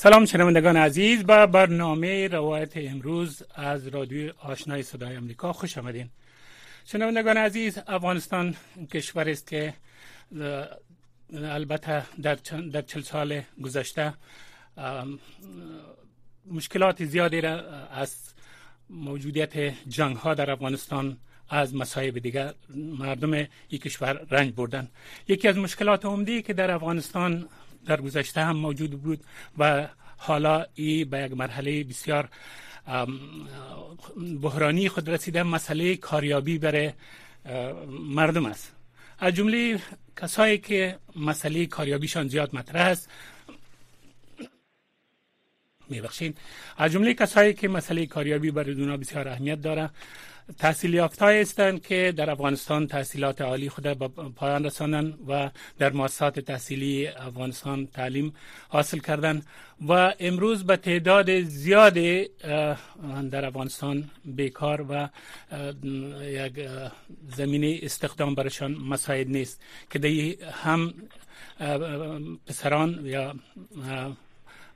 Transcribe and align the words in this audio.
سلام 0.00 0.24
شنوندگان 0.24 0.76
عزیز 0.76 1.24
به 1.24 1.46
برنامه 1.46 2.28
روایت 2.28 2.72
امروز 2.76 3.42
از 3.54 3.88
رادیو 3.88 4.32
آشنای 4.38 4.82
صدای 4.82 5.16
امریکا 5.16 5.52
خوش 5.52 5.78
آمدین. 5.78 6.08
شنوندگان 6.84 7.36
عزیز 7.36 7.78
افغانستان 7.86 8.54
کشور 8.92 9.28
است 9.28 9.46
که 9.46 9.74
البته 11.32 12.02
در 12.22 12.34
در 12.72 12.82
چل 12.82 13.00
سال 13.00 13.42
گذشته 13.62 14.14
مشکلات 16.46 17.04
زیادی 17.04 17.40
را 17.40 17.60
از 17.88 18.16
موجودیت 18.90 19.56
جنگ 19.88 20.16
ها 20.16 20.34
در 20.34 20.50
افغانستان 20.50 21.16
از 21.48 21.74
مصایب 21.74 22.18
دیگر 22.18 22.54
مردم 22.74 23.32
این 23.32 23.80
کشور 23.84 24.26
رنج 24.30 24.52
بردن. 24.54 24.88
یکی 25.28 25.48
از 25.48 25.58
مشکلات 25.58 26.04
عمده 26.04 26.42
که 26.42 26.52
در 26.52 26.70
افغانستان 26.70 27.48
در 27.88 28.00
گذشته 28.00 28.40
هم 28.40 28.56
موجود 28.56 29.02
بود 29.02 29.20
و 29.58 29.88
حالا 30.16 30.66
ای 30.74 31.04
به 31.04 31.18
یک 31.18 31.32
مرحله 31.32 31.84
بسیار 31.84 32.28
بحرانی 34.42 34.88
خود 34.88 35.10
رسیده 35.10 35.42
مسئله 35.42 35.96
کاریابی 35.96 36.58
برای 36.58 36.92
مردم 37.88 38.46
است. 38.46 38.72
از 39.18 39.34
جمله 39.34 39.80
کسایی 40.16 40.58
که 40.58 40.98
مسئله 41.16 41.66
کاریابیشان 41.66 42.28
زیاد 42.28 42.56
مطرح 42.56 42.86
است. 42.86 43.10
میبخشین 45.90 46.34
از 46.76 46.92
جمله 46.92 47.14
کسایی 47.14 47.54
که 47.54 47.68
مسئله 47.68 48.06
کاریابی 48.06 48.50
برای 48.50 48.74
دونا 48.74 48.96
بسیار 48.96 49.28
اهمیت 49.28 49.60
داره 49.62 49.90
تحصیل 50.58 50.94
یافتهایی 50.94 51.40
هستند 51.40 51.82
که 51.82 52.12
در 52.16 52.30
افغانستان 52.30 52.86
تحصیلات 52.86 53.40
عالی 53.40 53.68
خود 53.68 53.84
به 53.84 54.08
پایان 54.36 54.64
رساندن 54.64 55.14
و 55.28 55.50
در 55.78 55.92
مؤسسات 55.92 56.40
تحصیلی 56.40 57.06
افغانستان 57.06 57.86
تعلیم 57.86 58.34
حاصل 58.68 58.98
کردن 58.98 59.42
و 59.88 60.14
امروز 60.20 60.64
به 60.64 60.76
تعداد 60.76 61.40
زیاد 61.42 61.94
در 63.30 63.44
افغانستان 63.46 64.10
بیکار 64.24 64.86
و 64.88 65.08
یک 66.22 66.68
زمینه 67.36 67.78
استخدام 67.82 68.34
برشان 68.34 68.72
مساعد 68.72 69.28
نیست 69.28 69.62
که 69.90 69.98
دی 69.98 70.38
هم 70.52 70.94
پسران 72.46 73.00
یا 73.06 73.34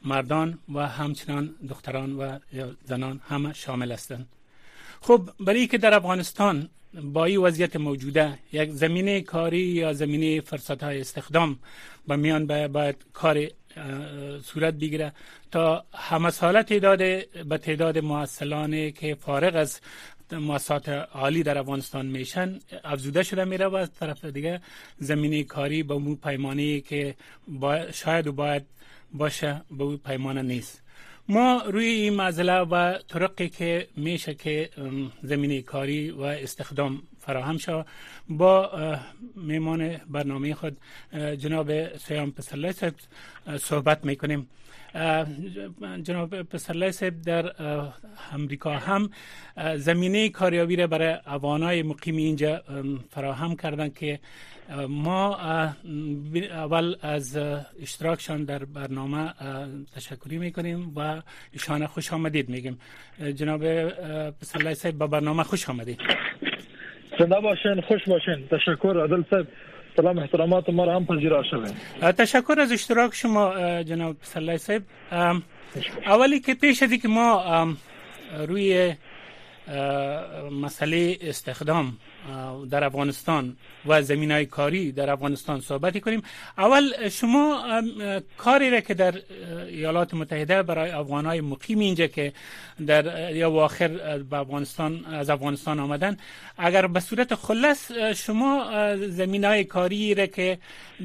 مردان 0.05 0.59
و 0.75 0.87
همچنان 0.89 1.55
دختران 1.69 2.13
و 2.13 2.39
زنان 2.85 3.21
همه 3.29 3.53
شامل 3.53 3.93
هستند. 3.93 4.27
خب 5.05 5.31
برای 5.41 5.67
که 5.67 5.79
در 5.79 5.95
افغانستان 5.95 6.69
با 7.03 7.25
این 7.25 7.41
وضعیت 7.41 7.77
موجوده 7.77 8.39
یک 8.53 8.71
زمینه 8.71 9.21
کاری 9.21 9.59
یا 9.59 9.93
زمینه 9.93 10.41
فرصت 10.41 10.83
های 10.83 11.01
استخدام 11.01 11.59
به 12.09 12.17
میان 12.17 12.47
باید 12.47 12.97
کار 13.13 13.47
صورت 14.43 14.75
بگیره 14.75 15.13
تا 15.51 15.85
همه 15.95 16.31
ساله 16.31 16.63
تعداد 16.63 16.99
به 17.49 17.59
تعداد 17.59 17.99
معسلان 17.99 18.91
که 18.91 19.15
فارغ 19.15 19.57
از 19.57 19.81
مؤسسات 20.33 20.89
عالی 20.89 21.43
در 21.43 21.59
افغانستان 21.59 22.07
میشن 22.07 22.59
افزوده 22.85 23.23
شده 23.23 23.45
میره 23.45 23.67
و 23.67 23.75
از 23.75 23.93
طرف 23.93 24.25
دیگه 24.25 24.61
زمینه 24.99 25.45
کاری 25.45 25.83
به 25.83 25.95
مو 25.95 26.15
پیمانی 26.15 26.81
که 26.81 27.15
شاید 27.93 28.27
و 28.27 28.33
باید 28.33 28.63
باشه 29.13 29.63
به 29.71 29.85
اون 29.85 29.97
پیمانه 29.97 30.43
نیست. 30.43 30.82
ما 31.29 31.63
روی 31.67 31.85
این 31.85 32.15
معضله 32.15 32.59
و 32.59 32.99
طرقی 33.09 33.49
که 33.49 33.89
میشه 33.97 34.35
که 34.35 34.71
زمینی 35.23 35.63
کاری 35.63 36.11
و 36.11 36.21
استخدام 36.21 37.03
فراهم 37.19 37.59
شد 37.59 37.87
با 38.29 38.71
میمان 39.37 39.97
برنامه 39.97 40.55
خود 40.55 40.77
جناب 41.39 41.97
سیام 41.97 42.31
پسرلی 42.31 42.73
صحبت 43.59 44.05
می‌کنیم. 44.05 44.49
جناب 46.03 46.43
پسرلی 46.43 46.93
صاحب 46.93 47.23
در 47.23 47.53
امریکا 48.33 48.73
هم 48.73 49.11
زمینه 49.77 50.29
کاریابی 50.29 50.77
را 50.77 50.87
برای 50.87 51.19
اوانای 51.27 51.83
مقیم 51.83 52.17
اینجا 52.17 52.63
فراهم 53.11 53.57
کردن 53.57 53.89
که 53.89 54.21
ما 54.89 55.37
اول 56.51 56.97
از 57.03 57.37
اشتراکشان 57.83 58.45
در 58.45 58.65
برنامه 58.65 59.33
تشکری 59.95 60.39
می‌کنیم 60.39 60.93
و 60.97 61.23
ایشان 61.53 61.87
خوش 61.87 62.13
آمدید 62.13 62.49
میگیم 62.49 62.79
جناب 63.35 63.89
پسرلی 64.31 64.75
صاحب 64.75 64.99
به 64.99 65.07
برنامه 65.07 65.43
خوش 65.43 65.69
آمدید. 65.69 66.01
زنده 67.19 67.41
باشین 67.41 67.81
خوش 67.81 68.01
باشین. 68.09 68.49
تشکر 68.51 69.05
عدل 69.05 69.23
صاحب. 69.31 69.47
سلام 69.97 70.19
احترامات 70.19 70.71
ما 70.71 70.97
هم 70.97 71.07
پذیرا 71.07 71.43
شوید 71.43 71.75
تشکر 72.01 72.61
از 72.61 72.73
اشتراک 72.73 73.15
شما 73.15 73.83
جناب 73.83 74.19
پسرلی 74.19 74.59
صاحب. 74.59 74.83
اولی 76.07 76.41
که 76.41 76.55
پیش 76.55 76.83
از 76.83 76.93
که 76.93 77.09
ما 77.09 77.67
روی 78.47 78.95
مسئله 80.63 81.19
استخدام 81.21 81.97
در 82.71 82.85
افغانستان 82.85 83.57
و 83.87 84.03
زمین 84.03 84.31
های 84.31 84.47
کاری 84.47 84.93
در 84.93 85.11
افغانستان 85.11 85.61
صحبت 85.61 86.01
کنیم. 86.01 86.23
اول 86.59 87.09
شما 87.09 87.63
کاری 88.39 88.71
را 88.71 88.81
که 88.81 88.95
در 88.95 89.15
ایالات 89.69 90.15
متحده 90.15 90.63
برای 90.63 90.91
افغان 90.91 91.27
های 91.27 91.41
مقیم 91.41 91.79
اینجا 91.79 92.07
که 92.07 92.33
در 92.87 93.35
یا 93.37 93.51
آخر 93.51 93.89
به 94.31 94.37
افغانستان 94.37 95.05
از 95.05 95.31
افغانستان 95.31 95.81
آمدن 95.81 96.17
اگر 96.59 96.87
به 96.87 97.01
صورت 97.01 97.35
خلص 97.35 97.93
شما 97.93 98.67
زمین 98.97 99.45
های 99.45 99.65
کاری 99.65 100.15
را 100.15 100.27
که 100.27 100.59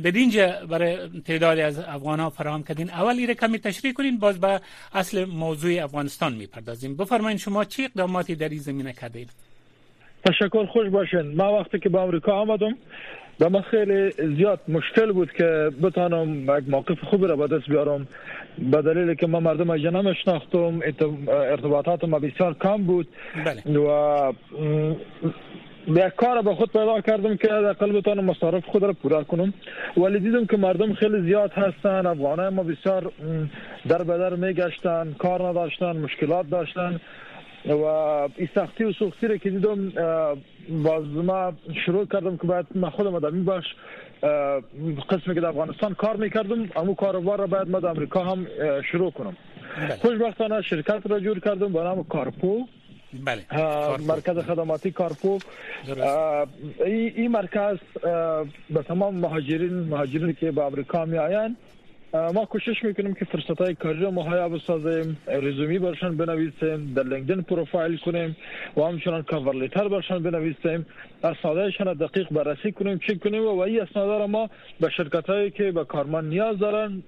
در 0.03 0.11
اینجا 0.11 0.65
برای 0.69 1.09
تعداد 1.25 1.59
از 1.59 1.79
افغان 1.79 2.19
ها 2.19 2.29
فراهم 2.29 2.63
کردین 2.63 2.89
اول 2.89 3.27
را 3.27 3.33
کمی 3.33 3.59
تشریح 3.59 3.93
کنین 3.93 4.19
باز 4.19 4.39
به 4.39 4.61
اصل 4.93 5.25
موضوع 5.25 5.83
افغانستان 5.83 6.33
می‌پردازیم. 6.33 6.95
بفرمایید 6.95 7.39
شما 7.39 7.65
چی 7.65 7.83
اقداماتی 7.85 8.35
در 8.35 8.49
این 8.49 8.59
زمینه 8.59 8.93
کردین؟ 8.93 9.27
تشکر 10.27 10.65
خوش 10.65 10.89
باشین. 10.89 11.35
ما 11.35 11.59
وقتی 11.59 11.79
که 11.79 11.89
به 11.89 12.01
امریکا 12.01 12.31
آمدم 12.31 12.75
به 13.39 13.49
من 13.49 13.61
خیلی 13.61 14.11
زیاد 14.11 14.59
مشکل 14.67 15.11
بود 15.11 15.31
که 15.31 15.71
بتانم 15.83 16.43
یک 16.57 16.69
موقف 16.69 16.99
خوبی 17.03 17.27
را 17.27 17.35
به 17.35 17.47
دست 17.47 17.69
بیارم. 17.69 18.07
به 18.71 18.81
دلیل 18.81 19.13
که 19.13 19.27
ما 19.27 19.39
مردم 19.39 19.69
اینجا 19.69 19.89
نمیشناختم 19.89 20.79
ارتباطات 21.27 22.03
ما 22.03 22.19
بسیار 22.19 22.55
کم 22.61 22.83
بود. 22.83 23.07
بله. 23.45 23.79
و 23.79 24.33
یک 25.87 26.15
کار 26.17 26.41
به 26.41 26.55
خود 26.55 26.71
پیدا 26.71 27.01
کردم 27.01 27.37
که 27.37 27.47
در 27.47 27.73
قلب 27.73 27.97
بتانم 27.97 28.25
مصارف 28.25 28.65
خود 28.65 28.83
را 28.83 28.93
پورا 28.93 29.23
کنم. 29.23 29.53
ولی 29.97 30.19
دیدم 30.19 30.45
که 30.45 30.57
مردم 30.57 30.93
خیلی 30.93 31.21
زیاد 31.21 31.51
هستن 31.51 32.05
افغانه 32.05 32.49
ما 32.49 32.63
بسیار 32.63 33.11
در 33.87 34.03
بدر 34.03 34.35
میگشتن 34.35 35.15
کار 35.19 35.47
نداشتن 35.47 35.97
مشکلات 35.97 36.49
داشتن. 36.49 36.99
و 37.73 38.29
سختی 38.55 38.83
و 38.83 38.93
سختی 38.93 39.27
رو 39.27 39.37
که 39.37 39.49
دیدم 39.49 39.91
باز 40.69 41.07
ما 41.07 41.53
شروع 41.85 42.05
کردم 42.05 42.37
که 42.37 42.47
باید 42.47 42.65
من 42.75 42.89
خودم 42.89 43.19
در 43.19 43.29
باش 43.29 43.63
قسمی 45.09 45.33
که 45.35 45.41
در 45.41 45.47
افغانستان 45.47 45.93
کار 45.93 46.15
میکردم 46.15 46.69
امو 46.75 46.95
کاروبار 46.95 47.39
را 47.39 47.47
باید 47.47 47.69
ما 47.69 47.79
در 47.79 47.89
امریکا 47.89 48.23
هم 48.23 48.47
شروع 48.91 49.11
کنم. 49.11 49.37
خوشبختانه 50.01 50.61
شرکت 50.61 51.01
را 51.05 51.19
جور 51.19 51.39
کردم 51.39 51.73
به 51.73 51.83
نام 51.83 52.03
کارپو. 52.03 52.67
بله. 53.25 53.43
مرکز 54.07 54.37
خدماتی 54.37 54.91
کارپو. 54.91 55.39
این 56.85 57.31
مرکز 57.31 57.77
به 58.69 58.83
تمام 58.87 59.15
مهاجرین 59.15 59.73
مهاجرین 59.73 60.33
که 60.33 60.51
به 60.51 60.61
امریکا 60.61 61.05
می 61.05 61.17
آیند 61.17 61.55
ما 62.13 62.45
کوشش 62.45 62.83
می‌کنیم 62.83 63.13
که 63.13 63.25
فرصت 63.25 63.61
های 63.61 63.75
کاری 63.75 63.99
رو 63.99 64.11
مهیا 64.11 64.49
بسازیم 64.49 65.17
رزومی 65.27 65.79
برشان 65.79 66.17
بنویسیم 66.17 66.93
در 66.93 67.03
لینکدین 67.03 67.41
پروفایل 67.41 67.97
کنیم 67.97 68.35
و 68.77 68.81
همچنان 68.81 69.23
کاور 69.23 69.55
لیتر 69.55 69.87
برشان 69.87 70.23
بنویسیم 70.23 70.85
اسنادهشان 71.23 71.93
دقیق 71.93 72.29
بررسی 72.29 72.71
کنیم 72.71 72.99
چک 72.99 73.19
کنیم 73.19 73.45
و 73.45 73.59
این 73.59 73.81
اسناد 73.81 74.19
را 74.19 74.27
ما 74.27 74.49
به 74.79 74.89
شرکت 74.89 75.29
هایی 75.29 75.51
که 75.51 75.71
به 75.71 75.83
کارمند 75.85 76.25
نیاز 76.25 76.59
دارن 76.59 77.03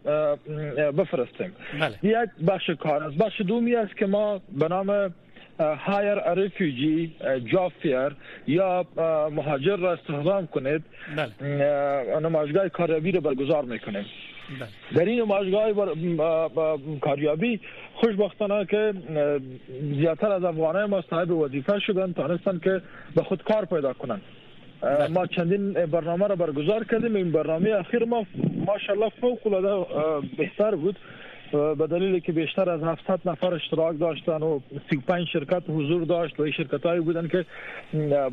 بفرستیم. 0.97 1.51
یک 2.03 2.29
بخش 2.47 2.69
کار 2.69 3.03
از 3.03 3.17
بخش 3.17 3.41
دومی 3.41 3.75
است 3.75 3.97
که 3.97 4.05
ما 4.05 4.41
به 4.57 4.67
نام 4.67 5.13
هایر 5.59 6.13
رفیوجی 6.13 7.15
جاب 7.45 7.71
فیر 7.81 8.15
یا 8.47 8.85
مهاجر 9.31 9.75
را 9.75 9.93
استخدام 9.93 10.47
کنید. 10.47 10.81
نمایشگاه 12.21 12.69
کاریابی 12.69 13.11
رو 13.11 13.21
برگزار 13.21 13.65
می‌کنیم. 13.65 14.05
در 14.95 15.05
این 15.05 15.21
نمایشگاه 15.21 15.95
کاریابی 17.01 17.59
خوشبختانه 17.93 18.65
که 18.65 18.93
زیادتر 19.81 20.31
از 20.31 20.43
افغانای 20.43 20.85
ما 20.85 21.01
صاحب 21.09 21.31
وظیفه 21.31 21.79
شدن 21.79 22.13
تانستن 22.13 22.59
که 22.63 22.81
به 23.15 23.23
خود 23.23 23.43
کار 23.43 23.65
پیدا 23.65 23.93
کنن. 23.93 24.21
بله. 24.81 25.07
ما 25.07 25.25
چندین 25.27 25.73
برنامه 25.73 26.27
را 26.27 26.35
برگزار 26.35 26.83
کردیم. 26.83 27.15
این 27.15 27.31
برنامه 27.31 27.69
اخیر 27.69 28.05
ما 28.05 28.25
ماشاءالله 28.67 29.09
فوق 29.21 29.47
العاده 29.47 30.27
بهتر 30.37 30.75
بود 30.75 30.95
به 31.51 31.87
دلیل 31.87 32.19
که 32.19 32.31
بیشتر 32.31 32.69
از 32.69 32.83
700 32.83 33.19
نفر 33.25 33.53
اشتراک 33.53 33.99
داشتن 33.99 34.43
و 34.43 34.59
35 34.89 35.27
شرکت 35.27 35.63
حضور 35.67 36.03
داشت 36.03 36.39
و 36.39 36.43
این 36.43 36.53
شرکت 36.53 36.85
هایی 36.85 37.01
بودن 37.01 37.27
که 37.27 37.45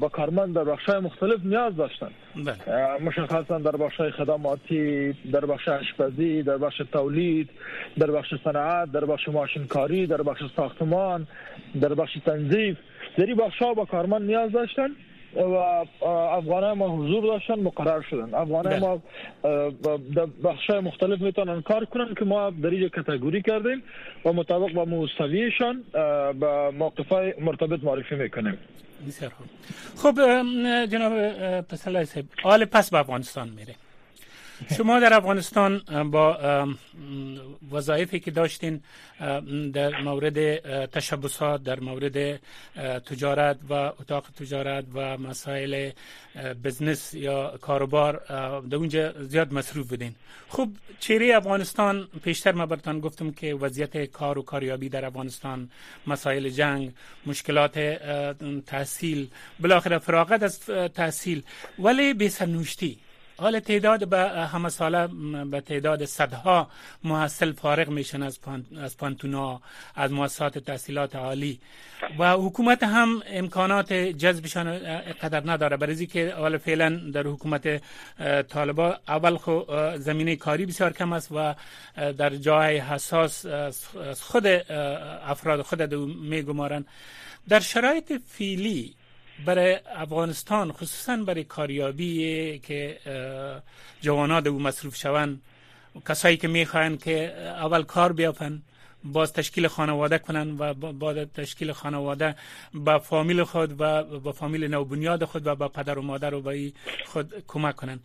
با 0.00 0.08
کارمند 0.08 0.54
در 0.54 0.64
بخش 0.64 0.88
مختلف 0.88 1.40
نیاز 1.44 1.76
داشتن. 1.76 2.10
بله. 2.36 3.02
مشخصا 3.02 3.58
در 3.58 3.76
بخش 3.76 4.00
خدماتی 4.00 5.12
در 5.12 5.46
بخش 5.46 5.68
آشپزی 5.68 6.42
در 6.42 6.58
بخش 6.58 6.82
تولید 6.92 7.50
در 7.98 8.10
بخش 8.10 8.34
صنعت 8.44 8.92
در 8.92 9.04
بخش 9.04 9.28
ماشینکاری 9.28 10.06
در 10.06 10.22
بخش 10.22 10.42
ساختمان 10.56 11.26
در 11.80 11.94
بخش 11.94 12.18
تنظیف. 12.26 12.76
در 13.18 13.26
این 13.26 13.36
بخش 13.36 13.58
ها 13.58 13.74
با 13.74 13.84
کارمند 13.84 14.22
نیاز 14.22 14.52
داشتن. 14.52 14.88
و 15.36 15.54
افغان 16.06 16.72
ما 16.72 16.88
حضور 16.88 17.22
داشتن 17.22 17.54
مقرر 17.54 18.02
شدن. 18.10 18.34
افغان 18.34 18.62
بله. 18.62 18.78
ما 18.78 19.02
در 20.14 20.26
بخش 20.44 20.70
مختلف 20.70 21.20
می‌تونن 21.20 21.62
کار 21.62 21.84
کنن 21.84 22.14
که 22.14 22.24
ما 22.24 22.50
در 22.50 22.68
اینجا 22.68 22.88
کتگوری 22.88 23.42
کردیم 23.42 23.82
و 24.24 24.32
مطابق 24.32 24.72
با 24.72 24.84
موسویشان 24.84 25.84
به 26.40 26.70
موقف 26.70 27.12
مرتبط 27.40 27.84
معرفی 27.84 28.14
می‌کنیم. 28.14 28.58
بسیار 29.08 29.30
خوب. 29.30 29.46
خب 29.96 30.14
جناب 30.86 31.60
پسلای 31.60 32.04
صاحب 32.04 32.24
حال 32.42 32.64
پس 32.64 32.90
به 32.90 32.98
افغانستان 32.98 33.48
میره 33.48 33.74
شما 34.76 35.00
در 35.00 35.14
افغانستان 35.14 35.82
با 36.10 36.38
وظایفی 37.72 38.20
که 38.20 38.30
داشتین 38.30 38.80
در 39.72 40.00
مورد 40.02 40.56
تشبسات 40.86 41.62
در 41.62 41.80
مورد 41.80 42.40
تجارت 43.06 43.58
و 43.70 43.72
اتاق 43.72 44.26
تجارت 44.38 44.84
و 44.94 45.18
مسائل 45.18 45.90
بزنس 46.64 47.14
یا 47.14 47.58
کاروبار 47.60 48.22
در 48.70 48.76
اونجا 48.76 49.12
زیاد 49.22 49.52
مصروف 49.52 49.88
بودین. 49.88 50.14
خب 50.48 50.68
چهره 51.00 51.36
افغانستان؟ 51.36 52.08
پیشتر 52.24 52.52
ما 52.52 52.66
برتان 52.66 53.00
گفتم 53.00 53.30
که 53.30 53.54
وضعیت 53.54 54.04
کار 54.04 54.38
و 54.38 54.42
کاریابی 54.42 54.88
در 54.88 55.04
افغانستان 55.04 55.70
مسائل 56.06 56.48
جنگ 56.48 56.92
مشکلات 57.26 57.78
تحصیل 58.66 59.28
بالاخره 59.60 59.98
فراغت 59.98 60.42
از 60.42 60.60
تحصیل 60.94 61.42
ولی 61.78 62.14
به 62.14 62.28
حال 63.38 63.60
تعداد 63.60 64.08
به 64.08 64.18
همه 64.28 64.68
ساله 64.68 65.06
به 65.44 65.60
تعداد 65.60 66.04
صدها 66.04 66.70
محصل 67.04 67.52
فارغ 67.52 67.88
میشن 67.88 68.22
از, 68.22 68.38
از 68.80 68.96
پانتونا 68.96 69.60
از 69.94 70.12
مؤسسات 70.12 70.58
تحصیلات 70.58 71.16
عالی. 71.16 71.60
و 72.18 72.32
حکومت 72.32 72.82
هم 72.82 73.22
امکانات 73.26 73.92
جذبشان 73.92 74.78
قدر 75.12 75.42
نداره. 75.50 75.76
برای 75.76 76.06
که 76.06 76.34
حال 76.38 76.58
فعلا 76.58 77.10
در 77.14 77.22
حکومت 77.26 77.82
طالبا 78.48 78.98
اول 79.08 79.36
خو 79.36 79.60
زمینه 79.96 80.36
کاری 80.36 80.66
بسیار 80.66 80.92
کم 80.92 81.12
است 81.12 81.28
و 81.32 81.54
در 82.12 82.30
جای 82.36 82.78
حساس 82.78 83.46
خود 84.20 84.46
افراد 85.26 85.62
خود 85.62 85.94
میگمارن. 85.94 86.84
در 87.48 87.60
شرایط 87.60 88.12
فیلی 88.28 88.94
برای 89.44 89.78
افغانستان 89.96 90.72
خصوصا 90.72 91.16
برای 91.16 91.44
کاریابی 91.44 92.58
که 92.58 92.98
جوانات 94.00 94.46
او 94.46 94.58
مصروف 94.58 94.96
شوند 94.96 95.40
کسایی 96.08 96.36
که 96.36 96.48
می‌خواین 96.48 96.98
که 96.98 97.34
اول 97.38 97.82
کار 97.82 98.12
بیافن 98.12 98.62
باز 99.04 99.32
تشکیل 99.32 99.68
خانواده 99.68 100.18
کنن 100.18 100.56
و 100.58 100.74
با 100.74 101.24
تشکیل 101.24 101.72
خانواده 101.72 102.34
با 102.74 102.98
فامیل 102.98 103.44
خود 103.44 103.80
و 103.80 104.04
با 104.20 104.32
فامیل 104.32 104.64
نوبنیاد 104.64 105.24
خود 105.24 105.46
و 105.46 105.54
با 105.54 105.68
پدر 105.68 105.98
و 105.98 106.02
مادر 106.02 106.34
و 106.34 106.40
با 106.40 106.54
خود 107.06 107.44
کمک 107.48 107.76
کنن 107.76 108.00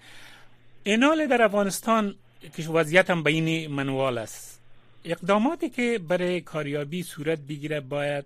اینال 0.83 1.27
در 1.27 1.41
افغانستان 1.41 2.15
که 2.55 2.69
وضعیت 2.69 3.11
به 3.11 3.29
این 3.29 3.71
منوال 3.71 4.17
است. 4.17 4.61
اقداماتی 5.05 5.69
که 5.69 5.99
برای 6.07 6.41
کاریابی 6.41 7.03
صورت 7.03 7.39
بگیره 7.39 7.79
باید 7.79 8.25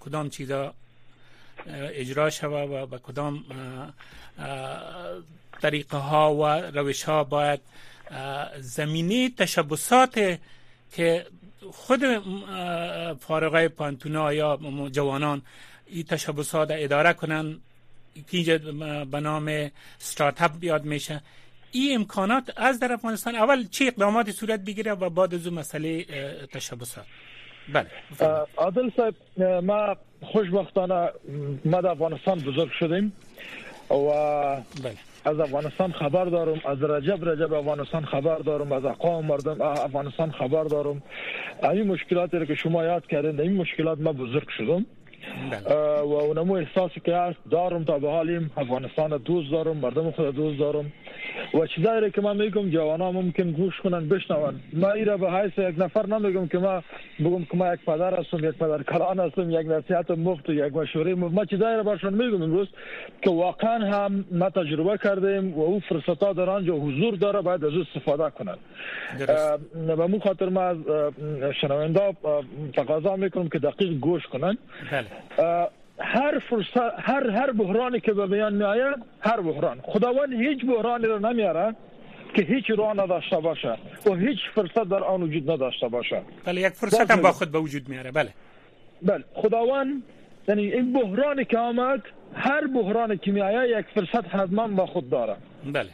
کدام 0.00 0.30
چیزا 0.30 0.74
اجرا 1.66 2.30
شود 2.30 2.70
و 2.70 2.86
به 2.86 2.98
کدام 2.98 3.44
طریقه 5.62 5.96
ها 5.96 6.34
و 6.34 6.46
روش 6.78 7.02
ها 7.02 7.24
باید 7.24 7.60
زمینی 8.58 9.34
تشبسات 9.38 10.38
که 10.92 11.26
خود 11.70 12.00
فارغای 13.20 13.68
پانتونا 13.68 14.32
یا 14.32 14.58
جوانان 14.92 15.42
این 15.86 16.02
تشبسات 16.02 16.68
اداره 16.70 17.12
کنن 17.12 17.58
که 18.14 18.36
اینجا 18.36 18.58
به 19.04 19.20
نام 19.20 19.70
ستارت 19.98 20.42
اپ 20.42 20.58
بیاد 20.58 20.84
میشه 20.84 21.22
این 21.72 21.94
امکانات 21.94 22.52
از 22.56 22.80
در 22.80 22.92
افغانستان 22.92 23.34
اول 23.34 23.66
چه 23.68 23.84
اقداماتی 23.84 24.32
صورت 24.32 24.60
بگیره 24.60 24.92
و 24.92 25.10
بعد 25.10 25.34
از 25.34 25.52
مسئله 25.52 26.04
تشبسات 26.52 27.06
بله 27.68 27.86
عادل 28.56 28.90
صاحب 28.96 29.14
ما 29.64 29.96
خوشبختانه 30.22 31.08
ما 31.64 31.80
در 31.80 31.90
افغانستان 31.90 32.38
بزرگ 32.38 32.70
شدیم 32.70 33.12
و 33.90 33.94
بله. 33.94 34.96
از 35.24 35.40
افغانستان 35.40 35.92
خبر 35.92 36.24
دارم 36.24 36.60
از 36.64 36.82
رجب 36.82 37.28
رجب 37.28 37.52
افغانستان 37.52 38.04
خبر 38.04 38.38
دارم 38.38 38.72
از 38.72 38.84
اقوام 38.84 39.26
مردم 39.26 39.62
افغانستان 39.62 40.30
خبر 40.30 40.64
دارم 40.64 41.02
این 41.62 41.86
مشکلاتی 41.86 42.46
که 42.46 42.54
شما 42.54 42.84
یاد 42.84 43.06
کردین 43.06 43.40
این 43.40 43.56
مشکلات 43.56 43.98
ما 44.00 44.12
بزرگ 44.12 44.48
شدم. 44.48 44.86
و 46.04 46.14
اونمو 46.14 46.54
احساسی 46.54 47.00
که 47.00 47.16
هست 47.16 47.38
دارم 47.50 47.84
تا 47.84 47.98
به 47.98 48.10
حالیم 48.10 48.50
افغانستان 48.56 49.16
دوست 49.16 49.50
دارم 49.50 49.76
مردم 49.76 50.10
خود 50.10 50.34
دوست 50.34 50.58
دارم 50.58 50.92
و 51.54 51.66
چیزایی 51.66 52.10
که 52.10 52.20
من 52.20 52.36
میگم 52.36 52.70
جوانا 52.70 53.12
ممکن 53.12 53.50
گوش 53.50 53.80
کنن 53.80 54.08
بشنون. 54.08 54.60
ما 54.72 54.90
ایرا 54.90 55.16
به 55.16 55.30
حیث 55.32 55.58
یک 55.58 55.74
نفر 55.78 56.06
نمیگم 56.06 56.48
که 56.48 56.58
ما 56.58 56.82
بگم 57.20 57.44
که 57.44 57.56
ما 57.56 57.74
یک 57.74 57.80
پدر 57.86 58.20
هستم 58.20 58.36
یک 58.48 58.54
پدر 58.54 58.82
کلان 58.82 59.20
هستم 59.20 59.50
یک 59.50 59.66
نصیحت 59.66 60.10
مفت 60.10 60.48
و 60.48 60.52
یک 60.52 60.74
مشوره 60.74 61.14
مفت. 61.14 61.34
ما 61.34 61.44
چیزایی 61.44 61.76
را 61.76 61.82
برشون 61.82 62.14
میگم 62.14 62.42
امروز 62.42 62.68
که 63.22 63.30
واقعا 63.30 63.78
هم 63.78 64.24
ما 64.30 64.50
تجربه 64.50 64.98
کردیم 64.98 65.54
و 65.58 65.60
او 65.60 65.80
فرصت 65.80 66.22
ها 66.22 66.32
در 66.32 66.50
آنجا 66.50 66.74
حضور 66.74 67.14
داره 67.14 67.40
باید 67.40 67.64
از 67.64 67.72
استفاده 67.74 68.30
کنن 68.30 68.56
و 69.88 70.08
مو 70.08 70.18
خاطر 70.18 70.48
ما 70.48 70.62
از 70.62 70.76
شنونده 71.60 72.16
تقاضا 72.72 73.16
میکنم 73.16 73.48
که 73.48 73.58
دقیق 73.58 73.92
گوش 74.00 74.26
کنن. 74.26 74.58
هر 76.02 76.38
فرصت 76.38 77.00
هر 77.00 77.30
هر 77.30 77.52
بحرانی 77.52 78.00
که 78.00 78.12
به 78.12 78.26
میان 78.26 78.54
میآید 78.54 78.96
هر 79.20 79.40
بحران. 79.40 79.80
خداوند 79.82 80.32
هیچ 80.32 80.66
بحرانی 80.66 81.06
رو 81.06 81.18
نمیاره 81.18 81.74
که 82.34 82.42
هیچ 82.42 82.64
راه 82.70 82.92
نداشته 82.92 83.36
باشه 83.36 83.76
و 84.06 84.14
هیچ 84.14 84.38
فرصت 84.54 84.88
در 84.88 85.04
آن 85.04 85.22
وجود 85.22 85.50
نداشته 85.50 85.88
باشه. 85.88 86.22
بله 86.44 86.60
یک 86.60 86.72
فرصت 86.72 87.10
هم 87.10 87.22
با 87.22 87.32
خود 87.32 87.52
به 87.52 87.58
وجود 87.58 87.88
میاره. 87.88 88.10
بله. 88.10 88.28
بله 89.02 89.24
خداوند 89.34 90.02
یعنی 90.48 90.62
این 90.72 90.92
بحرانی 90.92 91.44
که 91.44 91.58
آمد 91.58 92.02
هر 92.34 92.66
بحرانی 92.66 93.18
که 93.18 93.32
میآید 93.32 93.78
یک 93.78 93.86
فرصت 93.94 94.34
حتما 94.34 94.68
با 94.68 94.86
خود 94.86 95.10
داره. 95.10 95.36
بله. 95.72 95.88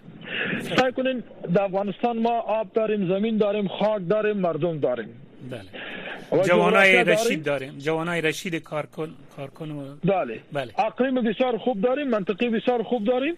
سعی 0.60 0.92
کنین 0.92 1.22
در 1.54 1.62
افغانستان 1.62 2.18
ما 2.18 2.40
آب 2.40 2.72
داریم 2.72 3.08
زمین 3.08 3.36
داریم 3.36 3.68
خاک 3.68 4.02
داریم 4.08 4.36
مردم 4.36 4.78
داریم 4.78 5.08
بله. 5.50 6.42
جوانای 6.44 7.04
رشید 7.04 7.42
داریم؟ 7.44 7.78
جوانای 7.78 8.20
رشید 8.20 8.54
کارکن 8.54 9.08
کارکن 9.36 9.70
و... 9.70 9.96
بله. 10.04 10.40
بله. 10.52 10.72
اقلیم 10.78 11.14
بسیار 11.14 11.58
خوب 11.58 11.80
داریم 11.80 12.08
منطقی 12.08 12.48
بسیار 12.48 12.82
خوب 12.82 13.04
داریم. 13.04 13.34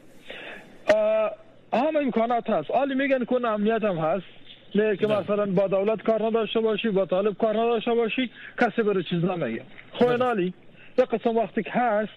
هم 1.73 1.97
امکانات 1.97 2.51
هست. 2.51 2.71
حالی 2.71 2.95
میگن 2.95 3.25
که 3.25 3.47
امنیت 3.47 3.85
هم 3.85 3.99
هست. 3.99 4.27
نه 4.75 4.97
که 4.97 5.07
بله. 5.07 5.21
مثلا 5.21 5.47
با 5.47 5.69
دولت 5.69 6.03
کار 6.03 6.27
نداشته 6.27 6.61
باشی 6.61 6.89
با 6.89 7.07
طالب 7.07 7.37
کار 7.39 7.55
نداشته 7.55 7.95
باشی 7.95 8.31
کسی 8.61 8.83
بره 8.83 9.03
چیز 9.03 9.25
نمیگه. 9.25 9.63
خب 9.93 10.09
نالی 10.09 10.55
یه 10.99 11.05
قسم 11.05 11.37
وقتی 11.37 11.63
که 11.63 11.71
هست 11.71 12.13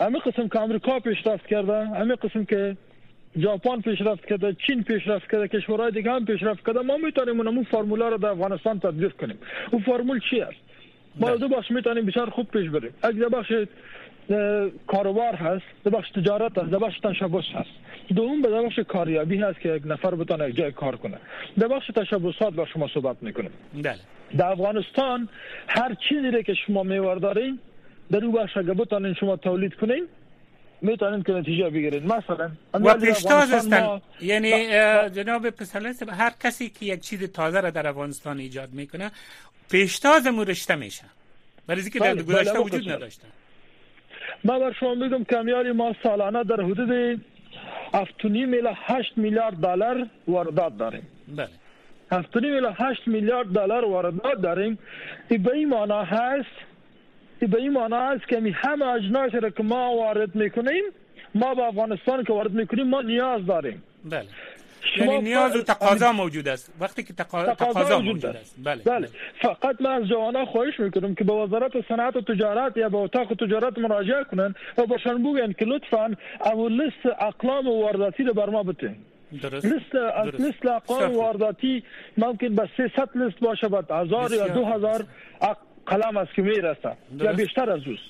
همه 0.00 0.18
قسم 0.18 0.48
که 0.48 0.60
امریکا 0.60 1.00
پیشرفت 1.00 1.46
کرده 1.46 1.86
همه 1.86 2.14
قسم 2.14 2.44
که 2.44 2.76
ژاپن 3.38 3.80
پیشرفت 3.80 4.26
کرده 4.26 4.56
چین 4.66 4.82
پیشرفت 4.82 5.30
کرده 5.30 5.48
کشورهای 5.48 5.90
دیگه 5.90 6.10
هم 6.10 6.24
پیشرفت 6.24 6.66
کرده 6.66 6.80
ما 6.80 6.96
میتونیم 6.96 7.40
اون 7.40 7.64
فرمولا 7.64 8.08
رو 8.08 8.18
در 8.18 8.28
افغانستان 8.28 8.80
تطبیق 8.80 9.12
کنیم 9.12 9.38
اون 9.70 9.82
فرمول 9.82 10.20
چی 10.30 10.40
است 10.40 10.56
ما 11.16 11.36
دو 11.36 11.48
بخش 11.48 11.70
میتونیم 11.70 12.06
بسیار 12.06 12.30
خوب 12.30 12.46
پیش 12.50 12.70
بریم 12.70 12.94
اگه 13.02 13.28
بخش 13.28 13.52
کاروبار 14.86 15.34
هست 15.34 15.64
در 15.84 15.90
بخش 15.90 16.10
تجارت 16.10 16.58
هست 16.58 16.70
در 16.70 16.78
بخش 16.78 17.00
تشبس 17.00 17.44
هست 17.54 17.70
دوم 18.16 18.42
به 18.42 18.48
بخش 18.48 18.78
کاریابی 18.78 19.36
هست 19.36 19.60
که 19.60 19.68
یک 19.68 19.82
نفر 19.86 20.14
بتونه 20.14 20.48
یک 20.48 20.56
جای 20.56 20.72
کار 20.72 20.96
کنه 20.96 21.18
در 21.58 21.68
بخش 21.68 21.86
تشبسات 21.86 22.54
با 22.54 22.66
شما 22.66 22.88
صحبت 22.88 23.16
میکنیم 23.22 23.50
بله 23.74 23.98
در 24.38 24.46
افغانستان 24.46 25.28
هر 25.68 25.94
چیزی 25.94 26.42
که 26.42 26.54
شما 26.54 26.82
میوردارین 26.82 27.58
در 28.10 28.24
اون 28.24 28.32
بخش 28.32 28.56
اگه 28.56 28.74
بتونین 28.74 29.14
شما 29.14 29.36
تولید 29.36 29.74
کنین 29.74 30.06
می‌تونید 30.82 31.26
که 31.26 31.32
نتیجه 31.32 31.70
بگیرید. 31.70 32.04
مثلا 32.06 32.50
و 32.74 32.94
پیشتاز 32.94 33.52
هستن. 33.52 34.00
یعنی 34.20 34.50
جناب 35.10 35.50
پسرلس 35.50 36.02
هر 36.02 36.32
کسی 36.44 36.68
که 36.68 36.86
یک 36.86 37.00
چیز 37.00 37.32
تازه 37.32 37.60
را 37.60 37.70
در 37.70 37.86
افغانستان 37.86 38.38
ایجاد 38.38 38.72
می‌کنه 38.72 39.10
پیشتاز 39.70 40.26
رشته 40.26 40.74
میشه. 40.74 41.04
برای 41.66 41.90
که 41.90 41.98
در 41.98 42.14
بله، 42.14 42.22
گذشته 42.22 42.52
بله، 42.52 42.62
وجود 42.62 42.90
نداشتن 42.90 43.28
من 44.44 44.58
بر 44.58 44.72
شما 44.80 44.94
میگم 44.94 45.24
کمیاری 45.24 45.72
ما 45.72 45.94
سالانه 46.02 46.44
در 46.44 46.60
حدود 46.60 47.20
7.5 47.92 48.24
میل 48.24 48.66
8 48.74 49.12
میلیارد 49.16 49.54
دلار 49.54 50.06
واردات 50.28 50.78
داریم. 50.78 51.06
بله. 51.28 51.48
7.5 52.12 52.36
میل 52.42 52.66
8 52.76 53.00
میلیارد 53.06 53.46
دلار 53.46 53.84
واردات 53.84 54.40
داریم. 54.42 54.78
این 55.28 55.42
به 55.42 55.52
این 55.52 55.68
معنا 55.68 56.02
هست 56.02 56.56
به 57.46 57.58
این 57.58 57.72
معنا 57.72 57.96
است 57.96 58.28
که 58.28 58.52
همه 58.54 58.86
اجناس 58.86 59.34
را 59.34 59.50
که 59.50 59.62
ما 59.62 59.94
وارد 59.94 60.34
میکنیم 60.34 60.84
ما 61.34 61.54
به 61.54 61.62
افغانستان 61.62 62.24
که 62.24 62.32
وارد 62.32 62.52
میکنیم 62.52 62.88
ما 62.88 63.02
نیاز 63.02 63.46
داریم. 63.46 63.82
بله. 64.04 64.26
یعنی 64.96 65.18
نیاز 65.18 65.56
و 65.56 65.62
تقاضا 65.62 66.12
موجود 66.12 66.48
است. 66.48 66.72
وقتی 66.80 67.02
که 67.02 67.12
تقاضا, 67.12 67.54
تقاضا 67.54 67.98
موجود 67.98 68.26
است. 68.26 68.54
بله. 68.64 68.82
بله. 68.82 69.08
فقط 69.42 69.80
من 69.80 69.90
از 69.90 70.08
جوانا 70.08 70.44
خواهش 70.44 70.80
میکنم 70.80 71.14
که 71.14 71.24
به 71.24 71.32
وزارت 71.32 71.72
صنعت 71.88 72.16
و 72.16 72.20
تجارت 72.20 72.76
یا 72.76 72.88
به 72.88 72.96
اتاق 72.96 73.34
تجارت 73.34 73.78
مراجعه 73.78 74.24
کنن 74.24 74.54
و 74.78 74.86
باشن 74.86 75.22
بگن 75.22 75.52
که 75.52 75.64
لطفا 75.64 76.14
اول 76.44 76.82
لیست 76.84 77.20
اقلام 77.20 77.68
وارداتی 77.68 78.22
رو 78.22 78.34
بر 78.34 78.50
ما 78.50 78.62
بتین 78.62 78.96
درست. 79.42 79.64
لیست 79.64 79.94
از 79.94 80.40
لیست 80.40 80.66
اقلام 80.66 81.16
وارداتی 81.16 81.82
ممکن 82.16 82.54
به 82.54 82.68
300 82.76 83.08
لیست 83.14 83.40
باشه 83.40 83.68
بعد 83.68 83.90
هزار 83.90 84.32
یا 84.32 84.48
2000 84.48 85.04
قلم 85.88 86.16
است 86.16 86.34
که 86.34 86.42
میرسه 86.42 86.92
یا 87.20 87.32
بیشتر 87.32 87.70
از 87.70 87.80
اوست 87.86 88.02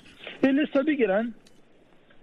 این 0.43 0.61
لیست 0.61 0.79
بگیرن 0.79 1.35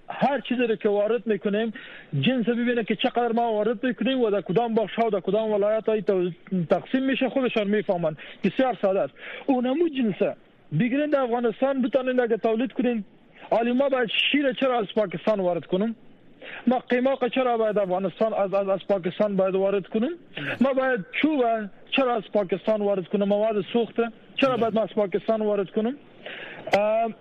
هر 0.09 0.39
چیزی 0.39 0.61
رو 0.61 0.75
که 0.75 0.89
وارد 0.89 1.27
میکنیم 1.27 1.73
جنس 2.21 2.45
ببینه 2.45 2.83
که 2.83 2.95
چقدر 2.95 3.31
ما 3.31 3.53
وارد 3.53 3.83
میکنیم 3.83 4.21
و 4.21 4.29
در 4.29 4.41
کدام 4.41 4.73
بخش 4.73 4.95
ها 4.95 5.07
و 5.07 5.09
در 5.09 5.19
کدام 5.19 5.51
ولایت 5.51 5.89
های 5.89 6.03
تقسیم 6.69 7.03
میشه 7.03 7.29
خودشان 7.29 7.67
میفهمن 7.67 8.15
بسیار 8.43 8.77
ساده 8.81 8.99
است 8.99 9.13
اونمو 9.45 9.89
جنسه 9.89 10.35
بگیرین 10.79 11.09
در 11.09 11.19
افغانستان 11.19 11.81
بتانین 11.81 12.19
اگه 12.19 12.37
تولید 12.37 12.73
کنین 12.73 13.03
حالی 13.49 13.71
ما 13.71 13.89
باید 13.89 14.09
شیر 14.31 14.53
چرا 14.53 14.79
از 14.79 14.85
پاکستان 14.95 15.39
وارد 15.39 15.65
کنیم 15.65 15.95
ما 16.67 16.79
قیماق 16.79 17.27
چرا 17.27 17.57
باید 17.57 17.77
افغانستان 17.77 18.33
از 18.33 18.53
از, 18.53 18.69
از 18.69 18.79
پاکستان 18.87 19.35
باید 19.35 19.55
وارد 19.55 19.87
کنیم 19.87 20.11
ما 20.61 20.73
باید 20.73 21.05
چوب 21.21 21.43
چرا 21.91 22.15
از 22.15 22.23
پاکستان 22.33 22.81
وارد 22.81 23.07
کنیم 23.07 23.27
مواد 23.27 23.65
سوخته 23.73 24.11
چرا 24.35 24.57
باید 24.57 24.75
ما 24.75 24.81
از 24.81 24.89
پاکستان 24.89 25.41
وارد 25.41 25.69
کنیم؟ 25.69 25.95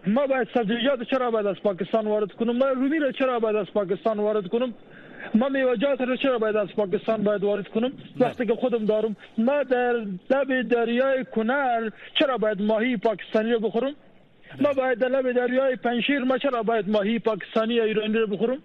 ما 0.07 0.27
باید 0.27 0.49
سبزیجات 0.55 1.03
چرا 1.03 1.31
باید 1.31 1.47
از 1.47 1.57
پاکستان 1.57 2.07
وارد 2.07 2.33
کنم 2.33 2.57
ما 2.57 2.69
رومی 2.69 2.99
را 2.99 3.13
چرا 3.13 3.39
باید 3.39 3.57
از 3.57 3.67
پاکستان 3.75 4.21
وارد 4.21 4.49
کنم 4.49 4.75
ما 5.35 5.49
میوجات 5.49 6.01
را 6.01 6.17
چرا 6.17 6.39
باید 6.39 6.57
از 6.57 6.69
پاکستان 6.69 7.23
باید 7.23 7.45
وارد 7.45 7.69
کنم 7.69 7.93
وقتی 8.21 8.47
که 8.47 8.55
خودم 8.55 8.85
دارم. 8.85 9.17
ما 9.39 9.63
در 9.63 9.93
لب 10.31 10.63
دریای 10.63 11.25
کنر 11.25 11.91
چرا 12.19 12.39
باید 12.39 12.63
ماهی 12.63 12.97
پاکستانی 12.97 13.53
رو 13.53 13.61
بخورم؟ 13.61 13.95
ما 14.61 14.73
باید 14.73 14.99
در 14.99 15.09
لب 15.09 15.33
دریای 15.33 15.77
پنشیر 15.77 16.19
ما 16.19 16.39
چرا 16.39 16.63
باید 16.63 16.89
ماهی 16.89 17.19
پاکستانی 17.19 17.75
یا 17.75 17.85
ایرانی 17.85 18.19
رو 18.19 18.27
بخورم؟ 18.27 18.59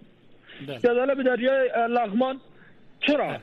یا 0.67 0.93
در 0.93 1.05
لب 1.05 1.23
دریای 1.23 1.69
لغمان 1.89 2.39
چرا 3.07 3.37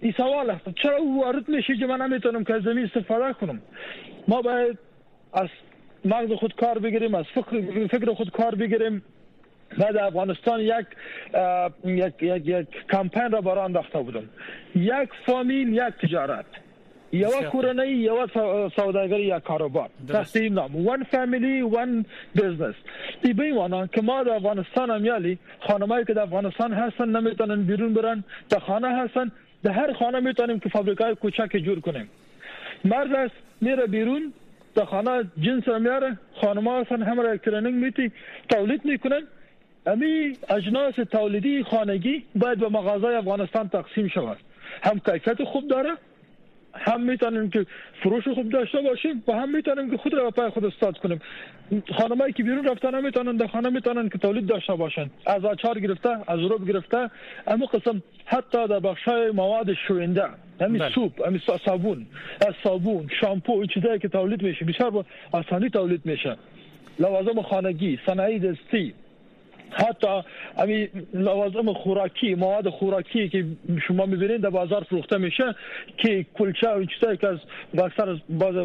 این 0.00 0.14
سوال 0.16 0.50
است 0.50 0.68
چرا 0.82 1.04
وارد 1.04 1.48
میشه 1.48 1.76
که 1.76 1.86
من 1.86 2.02
نمیتونم 2.02 2.44
که 2.44 2.60
زمین 2.64 2.84
استفاده 2.84 3.32
کنم 3.32 3.62
ما 4.28 4.42
باید 4.42 4.78
از 5.32 5.48
مغز 6.04 6.32
خود 6.32 6.54
کار 6.54 6.78
بگیریم 6.78 7.14
از 7.14 7.24
فکر, 7.34 7.86
فکر 7.86 8.14
خود 8.14 8.30
کار 8.30 8.54
بگیریم 8.54 9.02
بعد 9.78 9.96
افغانستان 9.96 10.60
یک 10.60 10.86
یک 11.84 12.22
یک, 12.22 12.46
یک 12.46 12.66
کمپین 12.92 13.30
را 13.30 13.40
برای 13.40 13.64
انداخته 13.64 13.98
بودم 13.98 14.24
یک 14.74 15.08
فامیل 15.26 15.72
یک 15.72 15.94
تجارت 16.02 16.46
یو 17.12 17.30
کورنۍ 17.52 17.88
یو 17.88 18.26
سوداګری 18.76 19.26
یا 19.26 19.40
کاروبار 19.40 19.88
تاسو 20.08 20.38
نام 20.38 20.86
وان 20.86 21.04
فامیلی 21.04 21.62
وان 21.62 22.04
بزنس 22.36 22.74
دی 23.22 23.32
به 23.32 23.52
معنا 23.52 23.86
که 23.86 24.02
ما 24.02 24.22
در 24.22 24.32
افغانستان 24.32 24.90
هم 24.90 25.04
یالی 25.04 25.38
خانمایی 25.60 26.04
که 26.04 26.14
در 26.14 26.22
افغانستان 26.22 26.72
هستن 26.72 27.08
نمیتونن 27.16 27.62
بیرون 27.62 27.94
برن 27.94 28.24
در 28.48 28.58
خانه 28.58 28.88
هستن 28.88 29.32
در 29.66 29.72
هر 29.72 29.92
خانه 29.92 30.20
میتونیم 30.20 30.60
که 30.60 30.68
فابریکای 30.68 31.14
کوچک 31.14 31.56
جور 31.64 31.80
کنیم. 31.80 32.08
مرد 32.84 33.12
است 33.12 33.34
میره 33.60 33.86
بیرون 33.86 34.32
در 34.74 34.84
خانه 34.84 35.24
جنس 35.40 35.68
میاره 35.68 36.18
خانم 36.40 36.68
هستن 36.68 37.02
همه 37.02 37.22
را 37.22 37.30
الکترونیک 37.30 37.74
میتی 37.74 38.12
تولید 38.48 38.84
میکنن. 38.84 39.22
امی 39.86 40.36
اجناس 40.50 40.94
تولیدی 40.94 41.62
خانگی 41.62 42.24
باید 42.34 42.58
به 42.58 42.68
مغازه 42.68 43.06
افغانستان 43.06 43.68
تقسیم 43.68 44.08
شود. 44.08 44.36
هم 44.82 44.98
کیفیت 44.98 45.44
خوب 45.44 45.68
داره 45.68 45.90
هم 46.78 47.00
می‌تونیم 47.00 47.50
که 47.50 47.66
فروش 48.02 48.28
خوب 48.28 48.48
داشته 48.48 48.80
باشیم 48.80 49.24
و 49.28 49.32
هم 49.32 49.56
می‌تونیم 49.56 49.90
که 49.90 49.96
خود 49.96 50.14
را 50.14 50.30
پای 50.30 50.50
خود 50.50 50.64
استاد 50.64 50.98
کنیم. 50.98 51.20
خانمایی 51.98 52.32
که 52.32 52.42
بیرون 52.42 52.64
رفتن 52.64 52.94
نمی‌تونن 52.94 53.36
در 53.36 53.46
خانه 53.46 53.68
می‌تونن 53.70 54.08
که 54.08 54.18
تولید 54.18 54.46
داشته 54.46 54.74
باشن. 54.74 55.10
از 55.26 55.44
آچار 55.44 55.80
گرفته 55.80 56.08
از 56.32 56.40
روب 56.40 56.68
گرفته. 56.68 57.10
اما 57.46 57.66
قسم 57.66 58.02
حتی 58.24 58.68
در 58.68 58.78
بخشای 58.78 59.30
مواد 59.30 59.72
شوینده 59.88 60.24
همین 60.60 60.78
بله. 60.78 60.92
سوپ 60.94 61.26
همین 61.26 61.40
صابون 61.64 62.06
از 62.46 62.54
صابون 62.64 63.08
شامپو 63.20 63.66
چیزایی 63.66 63.98
که 63.98 64.08
تولید 64.08 64.42
میشه 64.42 64.64
بسیار 64.64 64.90
با 64.90 65.04
آسانی 65.32 65.70
تولید 65.70 66.06
میشه. 66.06 66.36
لوازم 66.98 67.42
خانگی 67.42 67.98
صنایع 68.06 68.38
دستی 68.38 68.94
حتی 69.70 70.22
امی 70.58 70.88
لوازم 71.14 71.72
خوراکی 71.72 72.34
مواد 72.34 72.68
خوراکی 72.68 73.28
که 73.28 73.44
شما 73.88 74.06
میبینید 74.06 74.40
در 74.40 74.50
بازار 74.50 74.84
فروخته 74.84 75.18
میشه 75.18 75.54
که 75.96 76.26
کلچه 76.34 76.68
و 76.68 76.84
چیزایی 76.84 77.16
که 77.16 77.26
از 77.26 77.38
اکثر 77.78 78.08
از 78.10 78.18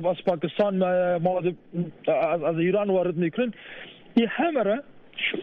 از 0.05 0.15
پاکستان 0.25 0.77
مواد 1.17 1.55
از, 2.46 2.58
ایران 2.58 2.89
وارد 2.89 3.15
میکنن 3.15 3.53
این 4.15 4.27
همه 4.29 4.63
را 4.63 4.84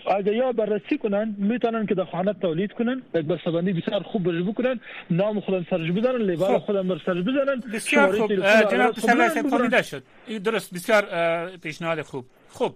اگه 0.07 0.35
یا 0.35 0.53
بررسی 0.53 0.99
کنن 0.99 1.35
میتونن 1.39 1.87
که 1.87 1.95
در 1.95 2.05
خانه 2.05 2.33
تولید 2.33 2.73
کنن 2.73 3.03
یک 3.15 3.27
بسته‌بندی 3.27 3.73
بسیار 3.73 4.03
خوب 4.03 4.23
برش 4.23 4.43
بکنن 4.43 4.81
نام 5.11 5.41
خودم 5.41 5.67
سرش 5.71 5.91
بزنن 5.91 6.37
خب. 6.37 6.59
خودم 6.59 6.89
بر 6.89 7.01
سرش 7.07 7.23
بزنن 7.23 7.63
بسیار 7.75 8.17
خوب. 8.17 8.35
جناب 8.71 8.93
فهمیده 8.93 9.83
شد. 9.83 10.03
درست. 10.45 10.75
بسیار 10.75 11.05
پیشنهاد 11.63 12.03
خوب. 12.03 12.25
خوب 12.49 12.75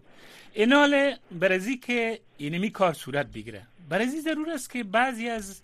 اینال 0.55 1.15
برزی 1.31 1.77
که 1.77 2.21
اینمی 2.37 2.71
کار 2.71 2.93
صورت 2.93 3.27
بگیره. 3.27 3.63
برزی 3.89 4.21
ضرور 4.21 4.51
است 4.51 4.71
که 4.71 4.85
بعضی 4.85 5.29
از 5.29 5.63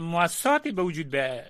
مؤسساتی 0.00 0.70
به 0.72 0.82
وجود 0.82 1.10
به 1.10 1.44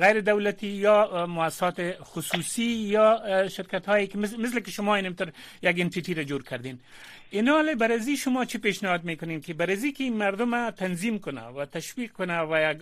غیر 0.00 0.20
دولتی 0.20 0.66
یا 0.66 1.26
مؤسسات 1.26 2.02
خصوصی 2.02 2.64
یا 2.64 3.48
شرکت 3.48 3.86
هایی 3.86 4.06
که 4.06 4.18
مثل 4.18 4.60
که 4.60 4.70
شما 4.70 4.96
اینمتر 4.96 5.28
یک 5.62 5.80
انتیتی 5.80 6.14
را 6.14 6.22
جور 6.22 6.42
کردین. 6.42 6.78
اینا 7.30 7.62
برزی 7.78 8.16
شما 8.16 8.44
چی 8.44 8.58
پیشنهاد 8.58 9.04
می‌کنین 9.04 9.40
که 9.40 9.54
برزی 9.54 9.92
که 9.92 10.04
این 10.04 10.16
مردم 10.16 10.70
تنظیم 10.70 11.18
کنه 11.18 11.42
و 11.42 11.66
تشویق 11.66 12.12
کنه 12.12 12.40
و 12.40 12.74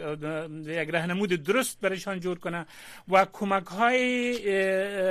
یک, 0.67 0.89
رهنمود 0.91 1.33
درست 1.33 1.81
برشان 1.81 2.21
جور 2.21 2.39
کنه 2.39 2.67
و 3.09 3.27
کمک 3.33 3.67
های 3.67 4.39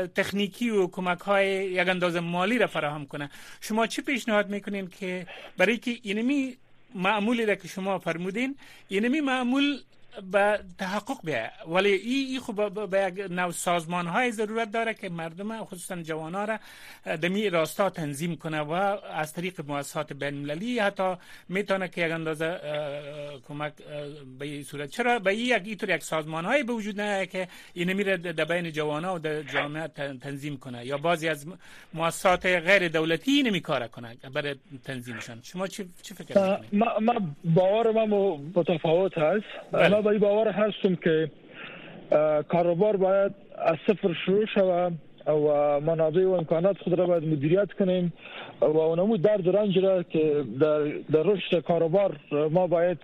تکنیکی 0.08 0.70
و 0.70 0.88
کمک 0.88 1.20
های 1.20 1.48
یک 1.48 1.90
اندازه 1.90 2.20
مالی 2.20 2.58
را 2.58 2.68
فراهم 2.68 3.06
کنه. 3.06 3.30
شما 3.62 3.88
چی 3.88 4.02
پیشنهاد 4.02 4.50
می‌کنین 4.50 4.88
که 4.88 5.28
برای 5.58 5.78
که 5.78 5.98
اینمی 6.04 6.58
معمولی 6.96 7.46
را 7.46 7.56
که 7.56 7.68
شما 7.68 8.00
فرمودین 8.00 8.56
اینمی 8.88 9.22
معمول 9.22 9.80
به 10.32 10.60
تحقق 10.78 11.18
بیه. 11.24 11.52
ولی 11.68 11.90
ای, 11.92 12.40
خوب 12.40 12.90
به 12.90 13.02
یک 13.08 13.32
نوع 13.32 13.52
سازمان 13.52 14.08
های 14.08 14.32
ضرورت 14.32 14.72
داره 14.72 14.94
که 14.94 15.10
مردم 15.10 15.66
خصوصا 15.66 15.96
جوان 16.02 16.36
ها 16.36 16.46
را 16.46 16.60
دمی 17.18 17.50
راستا 17.50 17.90
تنظیم 17.90 18.36
کنه 18.36 18.60
و 18.62 18.72
از 19.14 19.34
طریق 19.34 19.62
مؤسسات 19.68 20.14
بین 20.14 20.34
المللی 20.34 20.80
حتی 20.80 21.14
می‌تونه 21.50 21.88
که 21.88 22.06
یک 22.06 22.12
اندازه 22.12 22.60
کمک 23.48 23.74
به 24.40 24.46
این 24.46 24.64
صورت. 24.64 24.90
چرا؟ 24.90 25.20
به 25.20 25.36
یک 25.36 25.62
اینطور 25.66 25.90
یک 25.90 26.04
سازمان 26.04 26.46
های 26.46 26.64
به 26.64 26.74
وجود 26.74 27.02
نه 27.02 27.26
که 27.26 27.48
این 27.74 27.94
میره 27.94 28.18
در 28.18 28.46
بین 28.46 28.72
جوان 28.72 29.06
ها 29.06 29.16
و 29.16 29.20
در 29.20 29.42
جامعه 29.44 29.88
تنظیم 30.22 30.58
کنه. 30.58 30.86
یا 30.86 30.98
بعضی 30.98 31.28
از 31.30 31.48
مؤسسات 31.94 32.46
غیر 32.46 32.88
دولتی 32.88 33.44
نمی 33.44 33.60
کار 33.60 33.88
کنه 33.88 34.18
برای 34.34 34.56
تنظیمشان. 34.84 35.40
شما 35.44 35.68
چی, 35.68 35.86
چی 36.02 36.14
فکر 36.14 36.42
می‌کنید؟ 36.42 36.84
ما 37.02 37.36
باور 37.44 37.92
من 37.92 38.08
متفاوت 38.56 39.18
هست. 39.18 39.46
این 40.10 40.20
باور 40.20 40.48
هستم 40.48 40.96
که 40.96 41.32
کاروبار 42.50 42.98
باید 42.98 43.32
از 43.58 43.78
صفر 43.88 44.14
شروع 44.26 44.46
شود 44.46 44.94
و 45.28 45.80
منابع 45.80 46.26
و 46.26 46.32
امکانات 46.32 46.78
خود 46.78 47.00
را 47.00 47.06
باید 47.06 47.28
مدیریت 47.28 47.72
کنیم 47.74 48.14
و 48.62 48.78
اونمو 48.78 49.18
درد 49.18 49.48
و 49.48 49.52
رنج 49.52 49.78
را 49.78 50.04
که 50.04 50.44
در, 50.60 50.80
در 51.12 51.24
رشد 51.24 51.60
کاروبار 51.60 52.16
ما 52.52 52.68
باید 52.68 52.98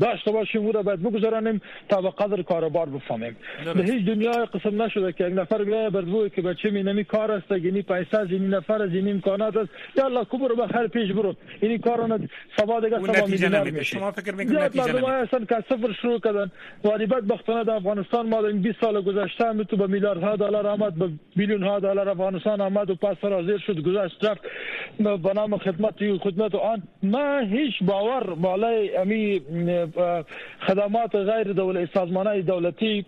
داشته 0.00 0.30
باشیم 0.30 0.66
او 0.66 0.72
را 0.72 0.82
باید 0.82 1.02
بگذارانیم 1.02 1.60
تا 1.88 2.00
به 2.00 2.10
قدر 2.10 2.42
کاروبار 2.42 2.88
بفهمیم. 2.88 3.36
به 3.74 3.84
هیچ 3.84 4.06
دنیای 4.06 4.46
قسم 4.54 4.82
نشده 4.82 5.12
که 5.12 5.26
یک 5.26 5.34
نفر 5.34 5.64
بیا 5.64 5.90
بردوی 5.90 6.30
که 6.30 6.42
بچه 6.42 6.70
می 6.70 6.82
نمی 6.82 7.04
کار 7.04 7.32
است 7.32 7.52
گینی 7.52 7.82
پیسه 7.82 8.18
از 8.18 8.30
این 8.30 8.54
نفر 8.54 8.82
از 8.82 8.90
این 8.94 9.10
امکانات 9.10 9.56
است. 9.56 9.70
یا 9.96 10.04
الله 10.04 10.24
کبر 10.24 10.54
به 10.54 10.66
خیر 10.66 10.86
پیش 10.86 11.12
برو. 11.12 11.34
این 11.60 11.78
کار 11.78 12.28
سبا 12.56 12.80
دیگه 12.80 12.98
سبا 12.98 13.26
میلیونر 13.26 13.82
شما 13.82 14.12
فکر 14.12 14.34
میکنید 14.34 14.58
نتیجه 14.58 14.92
مردم 14.92 15.08
هستن 15.08 15.44
که 15.44 15.64
صفر 15.68 15.92
شروع 16.02 16.20
کردن. 16.20 16.50
ولی 16.84 17.06
بدبختانه 17.06 17.64
در 17.64 17.72
افغانستان 17.72 18.28
ما 18.28 18.42
در 18.42 18.50
20 18.50 18.80
سال 18.80 19.00
گذشته 19.00 19.52
می 19.52 19.64
تو 19.64 19.76
به 19.76 19.86
میلیاردها 19.86 20.36
دلار 20.36 20.66
آمد 20.66 20.94
به 20.94 21.08
بیلیون 21.36 21.62
ها 21.62 21.80
دلار 21.80 22.08
افغانستان 22.08 22.60
آمد 22.60 22.90
و 22.90 22.94
پس 22.94 23.16
را 23.22 23.58
شد 23.58 23.80
گذشت 23.82 24.24
رفت. 24.24 24.40
به 24.98 25.32
نام 25.34 25.58
خدمت 25.58 26.18
خدمت 26.18 26.54
آن. 26.54 26.82
ما 27.02 27.38
هیچ 27.38 27.74
باور 27.82 28.34
بالای 28.34 28.96
امی 28.96 29.40
خدمات 30.66 31.14
غیر 31.14 31.52
دولتی 31.52 31.92
سازمان 31.94 32.40
دولتی 32.40 33.02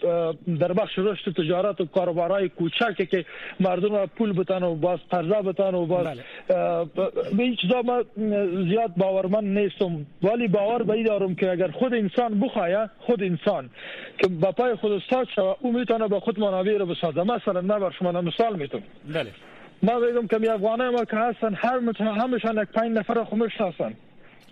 در 0.60 0.72
بخش 0.72 0.98
رشد 0.98 1.32
تجارت 1.32 1.80
و 1.80 1.84
کاروبارهای 1.84 2.48
کوچک 2.48 3.08
که 3.10 3.24
مردم 3.60 4.06
پول 4.06 4.32
بتن 4.32 4.62
و 4.62 4.74
باز 4.74 4.98
قرضه 5.10 5.42
بتن 5.42 5.74
و 5.74 5.86
باز. 5.86 6.18
به 7.36 7.42
هیچ 7.44 7.58
ما 7.84 8.04
زیاد 8.68 8.92
باورمند 8.96 9.58
نیستم. 9.58 10.06
ولی 10.22 10.48
باور 10.48 10.82
به 10.82 11.02
دارم 11.02 11.34
که 11.34 11.50
اگر 11.50 11.70
خود 11.70 11.94
انسان 11.94 12.40
بخواه 12.40 12.90
خود 12.98 13.22
انسان 13.22 13.70
که 14.18 14.28
با 14.28 14.52
پای 14.52 14.74
خود 14.74 14.92
استاد 14.92 15.28
شود 15.36 15.56
او 15.60 15.72
میتونه 15.72 16.08
به 16.08 16.20
خود 16.20 16.40
منابع 16.40 16.76
رو 16.76 16.86
بسازه. 16.86 17.22
مثلا 17.22 17.60
من 17.60 17.78
بر 17.78 17.90
شما 17.90 18.12
مثال 18.12 18.56
میتونم 18.56 18.84
بله. 19.14 19.30
ما 19.82 20.00
بگم 20.00 20.26
که 20.26 20.52
افغانه 20.52 20.90
ما 20.90 21.04
که 21.04 21.16
هستن 21.16 21.54
هر 21.54 21.80
همشان 22.00 22.62
یک 22.62 22.68
پنج 22.68 22.96
نفر 22.96 23.24
خمش 23.24 23.60
هستن 23.60 23.94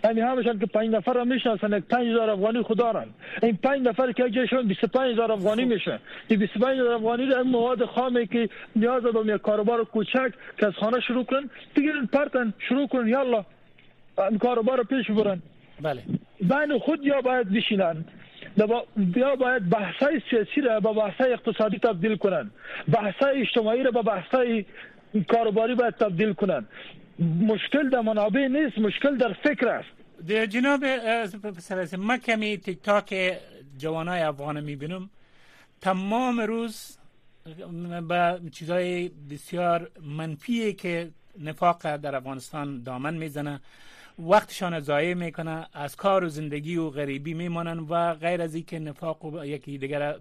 یعنی 0.07 0.21
همشان 0.21 0.59
که 0.59 0.67
پنج 0.67 0.91
نفر 0.91 1.25
می‌شناسن 1.25 1.79
یک 1.79 1.85
پنج 1.85 2.07
هزار 2.09 2.31
افغانی 2.31 2.63
خدارن 2.63 3.07
این 3.43 3.57
پنج 3.57 3.89
نفر 3.89 4.13
که 4.13 4.31
جایشون 4.31 4.67
25 4.69 5.13
هزار 5.13 5.33
افغانی 5.33 5.65
میشه. 5.65 5.99
این 6.29 6.39
25 6.39 6.79
هزار 6.81 6.95
افغانی 6.95 7.27
رو 7.27 7.39
این 7.39 7.51
مواد 7.51 7.85
خامه 7.85 8.27
که 8.27 8.49
نیاز 8.77 9.03
به 9.03 9.35
یک 9.35 9.41
کاروبار 9.41 9.85
کوچک 9.85 10.33
که 10.59 10.67
از 10.67 10.73
خانه 10.73 11.01
شروع 11.01 11.25
کن 11.25 11.51
بگیرن 11.77 12.07
پرتن 12.07 12.53
شروع 12.59 12.89
کن 12.89 13.09
یالا 13.09 13.45
این 14.19 14.39
کاروبار 14.39 14.83
پیش 14.83 15.11
برن. 15.11 15.43
بله. 15.81 16.03
بین 16.41 16.79
خود 16.79 17.07
یا 17.07 17.21
باید 17.21 17.53
بشینن. 17.53 18.05
یا 19.17 19.37
باید 19.37 19.71
بحثای 19.71 20.21
سیاسی 20.31 20.61
را 20.61 20.81
به 20.81 20.93
بحثای 20.93 21.33
اقتصادی 21.33 21.79
تبدیل 21.79 22.17
کنن. 22.17 22.51
بحثای 22.89 23.41
اجتماعی 23.41 23.83
را 23.83 23.91
به 23.91 24.03
بحثای 24.03 24.65
کاروباری 25.29 25.75
باید 25.75 25.95
تبدیل 25.95 26.33
کنن. 26.33 26.67
مشکل 27.41 27.89
در 27.89 28.01
منابع 28.01 28.49
نیست 28.49 28.79
مشکل 28.79 29.17
در 29.17 29.33
فکر 29.33 29.69
است. 29.69 29.96
جناب 30.25 30.85
ما 31.95 32.17
کمی 32.19 32.57
تیک 32.57 32.83
تاک 32.83 33.39
جوانای 33.79 34.23
افغان 34.23 34.61
می‌بینم. 34.61 35.11
تمام 35.81 36.41
روز 36.41 36.99
به 38.09 38.41
چیزای 38.53 39.09
بسیار 39.09 39.91
منفی 40.03 40.73
که 40.73 41.11
نفاق 41.39 41.97
در 41.97 42.17
افغانستان 42.17 42.83
دامن 42.83 43.15
می‌زنه. 43.15 43.61
وقتشان 44.19 44.81
ضایع 44.81 45.15
می‌کنه. 45.15 45.67
از 45.73 45.97
کار 45.97 46.25
و 46.25 46.29
زندگی 46.29 46.77
و 46.77 46.91
غریبی 46.91 47.35
میمانن 47.35 47.79
و 47.79 48.15
غیر 48.15 48.43
از 48.43 48.55
اینکه 48.55 48.79
نفاق 48.79 49.25
و 49.25 49.45
یکی 49.45 49.79
دیگر 49.79 50.13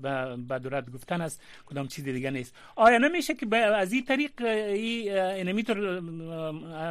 به 0.48 0.60
دورت 0.60 0.92
گفتن 0.92 1.22
است 1.22 1.42
کدام 1.66 1.88
چیز 1.88 2.04
دیگه 2.04 2.32
نیست. 2.32 2.56
آیا 2.76 2.98
نمیشه 2.98 3.34
که 3.34 3.56
از 3.56 3.94
این 3.94 4.06
طریق 4.06 4.42
این 4.42 5.52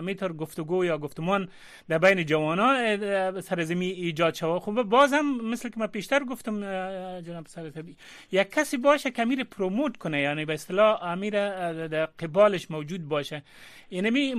میتر 0.00 0.32
گفتگو 0.32 0.84
یا 0.84 0.99
گفتمان 0.99 1.49
در 1.88 1.99
بین 1.99 2.26
جوانا 2.26 3.40
سرزمی 3.40 3.87
ایجاد 3.87 4.34
شود؟ 4.34 4.62
خب 4.62 4.82
بازم 4.82 5.25
مثل 5.42 5.68
که 5.68 5.75
ما 5.78 5.87
پیشتر 5.87 6.25
گفتم 6.25 6.61
جناب 7.20 7.46
سرزمی 7.46 7.96
یک 8.32 8.50
کسی 8.50 8.76
باشه 8.76 9.11
که 9.11 9.23
امیر 9.23 9.44
پروموت 9.44 9.96
کنه 9.96 10.20
یعنی 10.20 10.44
به 10.44 10.54
اصطلاح 10.54 11.02
امیر 11.02 11.49
قبالش 12.18 12.70
موجود 12.70 13.08
باشه. 13.08 13.42
اینمی 13.88 14.34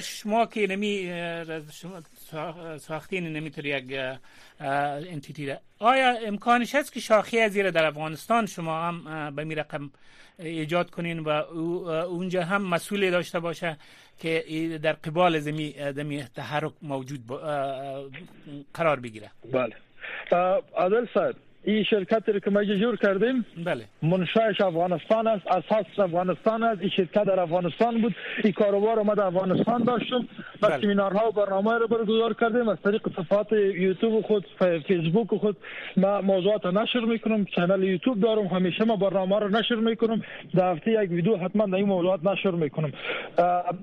شما 0.00 0.46
که 0.46 0.66
اینمی 1.92 2.78
ساختین 2.78 3.32
نمی‌تونه 3.32 3.68
یک 3.68 4.18
انتیتی 4.60 5.46
ده 5.46 5.60
آیا 5.78 6.18
امکانش 6.18 6.74
هست 6.74 6.92
که 6.92 7.00
شاخی 7.00 7.40
از 7.40 7.56
در 7.56 7.84
افغانستان 7.84 8.46
شما 8.46 8.82
هم 8.82 9.36
به 9.36 9.44
می 9.44 9.54
رقم 9.54 9.90
ایجاد 10.38 10.90
کنین 10.90 11.18
و 11.18 11.28
اونجا 11.28 12.44
هم 12.44 12.62
مسئول 12.62 13.10
داشته 13.10 13.40
باشه 13.40 13.76
که 14.18 14.78
در 14.82 14.92
قبال 14.92 15.38
زمی 15.38 15.72
دمی 15.72 16.24
تحرک 16.24 16.72
موجود 16.82 17.20
قرار 18.74 19.00
بگیره؟ 19.00 19.30
بله. 19.52 19.76
عادل 20.74 21.06
صاحب 21.14 21.36
این 21.66 21.84
شرکتی 21.84 22.32
رو 22.32 22.38
که 22.38 22.50
ما 22.50 22.64
جور 22.64 22.96
کردیم 22.96 23.46
بله. 23.64 23.84
افغانستان 24.60 25.26
است 25.26 25.46
اساس 25.46 25.86
افغانستان 25.98 26.62
است. 26.62 26.80
این 26.80 26.90
شرکت 26.90 27.24
در 27.24 27.40
افغانستان 27.40 28.02
بود. 28.02 28.14
این 28.44 28.52
کاروبار 28.52 29.02
ما 29.02 29.14
در 29.14 29.22
افغانستان 29.22 29.84
داشتم 29.84 30.28
و 30.62 30.68
بله. 30.68 30.80
سمینارها 30.80 31.28
و 31.28 31.32
برنامه 31.32 31.78
رو 31.78 31.88
برگزار 31.88 32.34
کردیم. 32.34 32.68
از 32.68 32.78
طریق 32.84 33.08
صفحات 33.16 33.52
یوتیوب 33.52 34.20
خود 34.20 34.46
فیسبوک 34.86 35.28
خود 35.28 35.56
ما 35.96 36.20
موضوعات 36.20 36.66
نشر 36.66 37.00
می‌کنم. 37.00 37.46
کانال 37.56 37.84
یوتیوب 37.84 38.20
دارم. 38.20 38.46
همیشه 38.46 38.84
ما 38.84 38.96
برنامه 38.96 39.38
رو 39.38 39.48
نشر 39.48 39.74
می‌کنم. 39.74 40.22
در 40.54 40.72
هفته 40.72 40.90
یک 40.90 41.10
ویدیو 41.10 41.36
حتما 41.36 41.66
در 41.66 41.74
این 41.74 41.86
موضوعات 41.86 42.20
نشر 42.24 42.50
می‌کنم. 42.50 42.92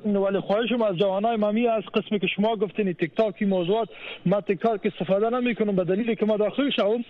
ولی 0.06 0.40
خواهشم 0.40 0.82
از 0.82 0.98
جوانای 0.98 1.36
مامی 1.36 1.68
از 1.68 1.84
قسمی 1.94 2.20
که 2.20 2.28
شما 2.28 2.56
گفتین 2.56 2.94
تیک 2.94 3.16
تاک 3.16 3.44
موضوعات 3.44 3.90
ما 4.26 4.42
تیک 4.42 4.60
تاک 4.60 4.82
استفاده 4.86 5.30
نمی‌کنم. 5.30 5.76
به 5.76 5.84
دلیلی 5.84 6.16
که 6.16 6.26
ما 6.26 6.38
داخل 6.38 6.70
شوم 6.70 7.06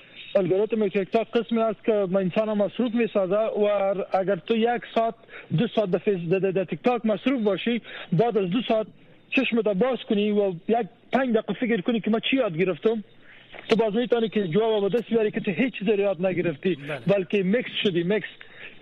تیک 0.68 1.12
تاک 1.12 1.32
قسمی 1.32 1.60
است 1.60 1.84
که 1.84 1.94
انسان 1.96 2.54
مصروف 2.54 2.94
میسازه 2.94 3.36
و 3.36 3.66
اگر 4.12 4.36
تو 4.36 4.56
یک 4.56 4.82
ساعت 4.96 5.14
دو 5.58 5.68
ساعت 5.68 5.90
در 5.92 6.64
تیک 6.64 6.80
تاک 6.84 7.06
مصروف 7.06 7.42
باشی 7.42 7.82
بعد 8.14 8.38
از 8.38 8.50
دو 8.50 8.62
ساعت 8.68 8.88
چشم 9.30 9.62
باز 9.62 9.98
کنی 10.10 10.32
و 10.32 10.54
یک 10.68 10.88
پنج 11.12 11.36
دقیقه 11.36 11.54
فکر 11.54 11.82
کنی 11.82 12.00
که 12.00 12.12
ما 12.12 12.20
چی 12.20 12.36
یاد 12.36 12.58
گرفتم 12.58 13.04
تو 13.70 13.76
باز 13.76 13.96
میتونی 13.96 14.30
که 14.30 14.48
جواب 14.48 14.90
به 14.92 14.98
دست 14.98 15.10
بیاری 15.10 15.32
که 15.32 15.40
تو 15.40 15.52
هیچ 15.52 15.74
چیز 15.80 15.88
یاد 15.88 16.26
نگرفتی. 16.26 16.78
بلکه 17.08 17.44
میکس 17.44 17.72
شدی 17.84 18.04
میکس 18.04 18.28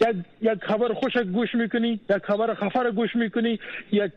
یک 0.02 0.16
یک 0.42 0.64
خبر 0.64 0.94
خوش 0.94 1.18
گوش 1.18 1.56
می‌کنی 1.56 2.00
یک 2.10 2.24
خبر 2.24 2.54
خفه 2.54 2.92
گوش 2.92 3.16
می‌کنی 3.16 3.60
یک 3.92 4.12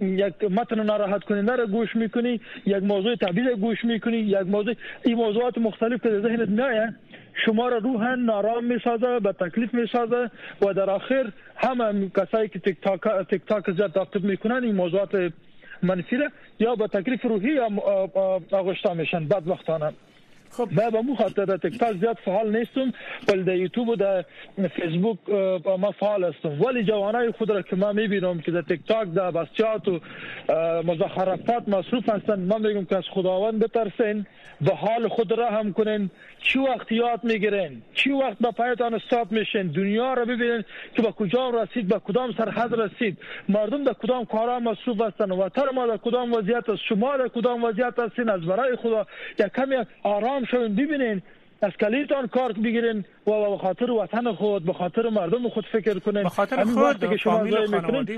یک 0.00 0.34
متن 0.50 0.82
ناراحت 0.82 1.24
کننده 1.24 1.56
را 1.56 1.66
گوش 1.66 1.96
می‌کنی 1.96 2.40
یک 2.66 2.82
موضوع 2.82 3.14
تعبیر 3.14 3.54
گوش 3.54 3.84
می‌کنی 3.84 4.16
یک 4.16 4.46
موضوع 4.46 4.74
این 5.04 5.16
موضوعات 5.16 5.58
مختلف 5.58 6.02
که 6.02 6.20
ذهنت 6.20 6.48
میایه 6.48 6.94
شما 7.46 7.68
را 7.68 7.78
روحا 7.78 8.14
نارام 8.14 8.64
می‌سازه 8.64 9.20
به 9.20 9.32
تکلیف 9.32 9.74
می‌سازه 9.74 10.30
و 10.62 10.74
در 10.74 10.90
آخر 10.90 11.32
همه 11.56 12.10
کسایی 12.16 12.48
که 12.48 12.58
تیک 12.58 12.80
تاک 12.80 13.00
تیک 13.30 13.42
تاک 13.46 13.70
زیاد 13.70 13.92
تعقیب 13.92 14.24
می‌کنن 14.24 14.64
این 14.64 14.74
موضوعات 14.74 15.32
منفی 15.82 16.16
یا 16.58 16.74
به 16.74 16.86
تکلیف 16.86 17.24
روحی 17.24 17.58
آغشته 18.52 18.94
میشن. 18.94 19.24
بدبختانه. 19.28 19.92
خب 20.50 20.68
ما 20.72 20.90
به 20.90 21.00
مو 21.00 21.14
خاطر 21.14 21.56
تیک 21.56 21.78
تاک 21.78 21.96
زیاد 21.96 22.18
فعال 22.24 22.56
نیستم 22.56 22.92
ولی 23.28 23.42
در 23.42 23.56
یوتیوب 23.56 23.88
و 23.88 23.96
در 23.96 24.24
فیسبوک 24.76 25.18
ما 25.78 25.90
فعال 25.90 26.24
هستم. 26.24 26.62
ولی 26.62 26.84
جوانای 26.84 27.32
خود 27.32 27.50
را 27.50 27.62
که 27.62 27.76
ما 27.76 27.92
میبینم 27.92 28.40
که 28.40 28.50
در 28.50 28.62
تیک 28.62 28.80
تاک 28.86 29.08
در 29.08 29.30
بسیات 29.30 29.88
و 29.88 30.00
مزخرفات 30.82 31.68
مصروف 31.68 32.08
هستند 32.08 32.52
ما 32.52 32.58
میگم 32.58 32.84
که 32.84 32.96
از 32.96 33.04
خداوند 33.10 33.58
بترسین 33.58 34.26
به 34.60 34.74
حال 34.74 35.08
خود 35.08 35.32
را 35.32 35.50
هم 35.50 35.72
کنین 35.72 36.10
چی 36.40 36.58
وقت 36.58 36.92
یاد 36.92 37.24
می‌گیرین 37.24 37.82
چی 37.94 38.10
وقت 38.10 38.36
به 38.40 38.50
پایتان 38.50 38.94
استاد 38.94 39.32
میشین؟ 39.32 39.66
دنیا 39.66 40.14
را 40.14 40.24
ببینین 40.24 40.64
که 40.94 41.02
به 41.02 41.12
کجا 41.12 41.50
رسید 41.50 41.88
به 41.88 41.98
کدام 41.98 42.32
سرحد 42.32 42.74
رسید. 42.74 43.18
مردم 43.48 43.84
در 43.84 43.92
کدام 43.92 44.24
کارا 44.24 44.60
مصروف 44.60 45.00
هستند 45.00 45.32
و 45.32 45.48
تر 45.48 45.70
ما 45.74 45.86
در 45.86 45.96
کدام 45.96 46.32
وضعیت 46.32 46.68
است؟ 46.68 46.82
شما 46.88 47.16
در 47.16 47.28
کدام 47.28 47.64
وضعیت 47.64 47.98
هستین؟ 47.98 48.28
از 48.28 48.40
برای 48.40 48.76
خدا 48.76 49.06
یک 49.38 49.46
کمی 49.46 49.76
آرام 50.02 50.44
شوین 50.44 50.74
ببینین. 50.74 51.22
از 51.62 51.72
کلیتان 51.72 52.26
کار 52.26 52.52
بگیرین 52.52 53.04
و 53.26 53.50
به 53.50 53.58
خاطر 53.58 53.90
وطن 53.90 54.32
خود 54.32 54.64
به 54.64 54.72
خاطر 54.72 55.08
مردم 55.08 55.48
خود 55.48 55.66
فکر 55.72 55.98
کنین. 55.98 56.22
به 56.22 56.28
خاطر 56.28 56.64
خود 56.64 57.10
که 57.10 57.16
شما 57.16 57.40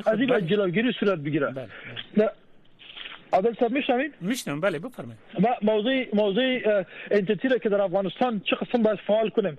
از 0.07 0.21
این 0.21 0.47
جلوگیری 0.47 0.93
صورت 1.01 1.19
بگیره. 1.19 1.47
بله. 2.17 2.31
عادل 3.33 3.55
صاحب 3.55 3.73
میشنوید؟ 3.73 4.15
میشنم 4.21 4.61
بله 4.61 4.79
بفرمایید. 4.79 5.19
موضوع 5.63 6.05
موضوع 6.15 6.61
انتیتی 7.11 7.49
که 7.59 7.69
در 7.69 7.81
افغانستان 7.81 8.41
چه 8.45 8.57
قسم 8.57 8.83
باید 8.83 8.99
فعال 9.07 9.29
کنیم. 9.29 9.59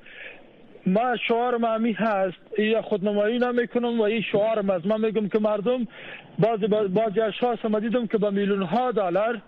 ما 0.85 1.15
شعار 1.27 1.57
ما 1.57 1.67
هست 1.95 2.59
یا 2.59 2.81
خودنمایی 2.81 3.39
نمی‌کنم 3.39 3.99
و 3.99 4.01
این 4.01 4.21
شعار 4.21 4.71
از 4.71 4.87
من 4.87 5.05
میگم 5.05 5.29
که 5.29 5.39
مردم 5.39 5.87
بعضی 6.39 6.67
بعضی 6.67 7.21
اشخاص 7.21 7.65
ما 7.65 7.79
دیدم 7.79 8.07
که 8.07 8.17
با 8.17 8.29
میلیون 8.29 8.61
ها 8.61 8.91
دلار 8.91 9.41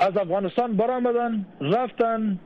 از 0.00 0.16
افغانستان 0.16 0.76
برآمدن 0.76 1.46
رفتن 1.60 2.38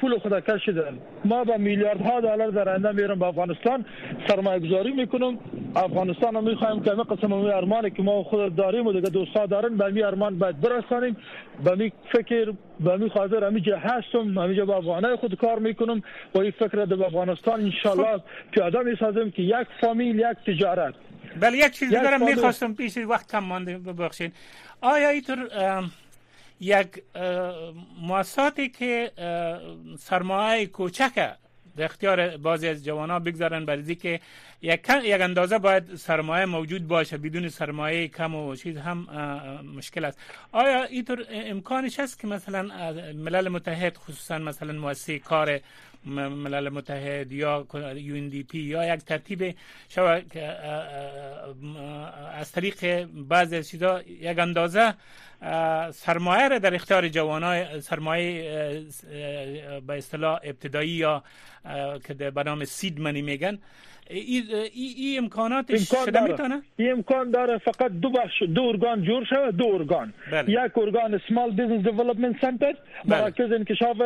پول 0.00 0.18
خود 0.18 0.44
کشیدن 0.44 0.98
ما 1.24 1.44
با 1.44 1.56
میلیاردها 1.56 2.20
دلار 2.20 2.50
در 2.50 2.68
آینده 2.68 2.92
میرم 2.92 3.18
به 3.18 3.26
افغانستان. 3.26 3.84
سرمایه 4.28 4.60
گذاری 4.60 4.92
می‌کنم. 4.92 5.38
افغانستان 5.76 6.34
رو 6.34 6.40
می‌خوایم 6.40 6.82
که 6.82 6.90
قسم 6.90 7.34
می 7.34 7.50
ارمانی 7.50 7.90
که 7.90 8.02
ما 8.02 8.22
خود 8.22 8.56
داریم 8.56 8.86
و 8.86 8.92
دیگه 8.92 9.10
دوستا 9.10 9.46
دارن 9.46 9.76
به 9.76 9.90
می 9.90 10.02
ارمان 10.02 10.38
باید 10.38 10.60
برسانیم. 10.60 11.16
به 11.64 11.74
می 11.74 11.92
فکر 12.12 12.52
به 12.80 12.96
می 12.96 13.10
خاطر 13.10 13.44
همیجا 13.44 13.78
هستم. 13.78 14.38
همیجا 14.38 14.64
با 14.64 14.76
افغانای 14.76 15.16
خود 15.16 15.34
کار 15.34 15.58
می‌کنم. 15.58 16.02
و 16.34 16.38
این 16.38 16.50
فکر 16.50 16.84
در 16.84 17.04
افغانستان 17.04 17.60
انشالله 17.60 18.20
پیاده 18.50 18.78
می‌سازم 18.78 19.30
که 19.30 19.42
یک 19.42 19.66
فامیل 19.80 20.18
یک 20.18 20.54
تجارت. 20.56 20.94
بله 21.40 21.58
یک 21.58 21.70
چیز 21.70 21.88
دیگه 21.88 22.18
می‌خواستم 22.18 22.74
پیش 22.74 22.96
وقت 22.96 23.32
کم 23.32 23.38
مانده 23.38 23.78
ببخشید. 23.78 24.32
آیا 24.80 25.08
اینطور 25.08 25.38
یک 26.60 27.02
مؤسساتی 28.02 28.68
که 28.68 29.12
سرمایه 29.98 30.66
کوچک 30.66 31.36
در 31.76 31.84
اختیار 31.84 32.36
بعضی 32.36 32.68
از 32.68 32.84
جوان 32.84 33.18
بگذارن 33.18 33.64
برای 33.64 33.94
که 33.94 34.20
یک, 34.62 34.88
یک 35.02 35.20
اندازه 35.20 35.58
باید 35.58 35.94
سرمایه 35.94 36.44
موجود 36.46 36.88
باشه 36.88 37.18
بدون 37.18 37.48
سرمایه 37.48 38.08
کم 38.08 38.34
و 38.34 38.56
چیز 38.56 38.76
هم 38.76 38.98
مشکل 39.76 40.04
است. 40.04 40.18
آیا 40.52 40.84
اینطور 40.84 41.26
امکانش 41.30 42.00
هست 42.00 42.18
که 42.18 42.26
مثلا 42.26 42.62
ملل 43.12 43.48
متحد 43.48 43.96
خصوصا 43.96 44.38
مثلا 44.38 44.72
مؤسسه 44.72 45.18
کار 45.18 45.60
ملل 46.06 46.68
متحد 46.68 47.32
یا 47.32 47.66
پی 48.48 48.58
یا 48.58 48.94
یک 48.94 49.00
ترتیب 49.00 49.54
شو 49.88 50.02
از 52.34 52.52
طریق 52.52 53.04
بعضی 53.04 53.56
از 53.56 53.68
چیزا 53.68 54.02
یک 54.02 54.38
اندازه 54.38 54.94
سرمایه 55.92 56.48
را 56.48 56.58
در 56.58 56.74
اختیار 56.74 57.08
جوانای 57.08 57.80
سرمایه 57.80 58.84
به 59.86 59.98
اصطلاح 59.98 60.40
ابتدایی 60.42 60.90
یا 60.90 61.22
که 62.06 62.14
به 62.14 62.42
نام 62.42 62.64
seed 62.64 63.00
money 63.00 63.22
میگن 63.22 63.58
این 64.10 64.42
ای 64.74 65.18
امکاناتش 65.18 65.88
شده 66.04 66.20
می‌تونه؟ 66.20 66.62
این 66.76 66.92
امکان 66.92 67.30
داره. 67.30 67.58
فقط 67.58 67.90
دو 68.02 68.10
بخش 68.10 68.42
دو 68.42 68.62
ارگان 68.62 69.02
جور 69.02 69.24
شده 69.24 69.50
دو 69.50 69.66
ارگان. 69.66 70.12
بله. 70.32 70.50
یک 70.50 70.78
ارگان 70.78 71.20
Small 71.28 71.50
Business 71.50 71.82
Development 71.82 72.36
Center 72.40 72.74
مراکز 73.04 73.52
انکشاف 73.52 73.96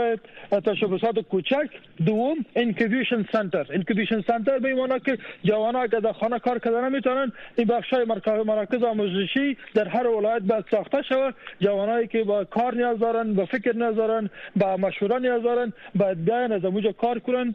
تشبسات 0.50 1.18
کوچک. 1.18 1.68
دوم 2.06 2.36
Incubation 2.56 3.26
Center 3.32 3.66
Incubation 3.70 4.20
Center 4.20 4.58
به 4.58 4.74
معنی 4.74 5.00
که 5.00 5.18
جوانا 5.44 5.86
که 5.86 6.00
در 6.00 6.12
خانه 6.12 6.38
کار 6.38 6.58
کردن 6.58 6.88
نمی‌تونن 6.88 7.32
این 7.56 7.66
بخش 7.66 7.92
های 7.92 8.04
مراکز 8.44 8.82
آموزشی 8.82 9.56
در 9.74 9.88
هر 9.88 10.06
ولایت 10.06 10.42
باید 10.42 10.64
ساخته 10.70 11.02
شود. 11.02 11.34
جوانایی 11.60 12.06
که 12.06 12.24
با 12.24 12.44
کار 12.44 12.74
نیاز 12.74 12.98
دارن 12.98 13.34
با 13.34 13.44
فکر 13.44 13.76
نیاز 13.76 13.96
دارن 13.96 14.30
با 14.56 14.76
مشوره 14.76 15.18
نیاز 15.18 15.42
دارن 15.42 15.72
باید 15.94 16.24
بیان 16.24 16.52
از 16.52 16.64
اونجا 16.64 16.92
کار 16.92 17.18
کنن 17.18 17.54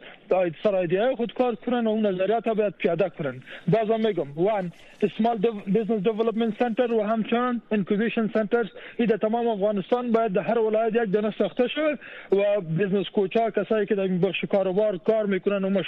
سر 0.62 1.14
خود 1.16 1.34
کار 1.34 1.54
کنن 1.54 1.86
و 1.86 1.90
اون 1.90 2.06
نظریات 2.06 2.39
تا 2.40 2.54
باید 2.54 2.74
پیاده 2.78 3.08
کنن 3.08 3.42
بازم 3.68 4.06
میگم. 4.06 4.32
One 4.36 4.72
Small 5.18 5.38
Business 5.66 6.02
Development 6.02 6.58
Center 6.58 6.92
و 6.92 7.02
همچنان 7.02 7.62
Incubation 7.70 8.30
Center 8.34 8.64
ای 8.96 9.06
در 9.06 9.16
تمام 9.16 9.48
افغانستان 9.48 10.12
باید 10.12 10.32
در 10.32 10.42
هر 10.42 10.58
ولایت 10.58 10.94
یک 10.94 11.12
دانه 11.12 11.34
ساخته 11.38 11.68
شود 11.68 11.98
و 12.32 12.60
business 12.60 13.06
coach 13.08 13.43
ا 13.43 13.50
کسایی 13.50 13.86
که 13.86 13.94
در 13.94 14.06
بخش 14.06 14.44
کاروبار 14.44 14.98
کار 14.98 15.26
میکنن 15.26 15.64
و 15.64 15.82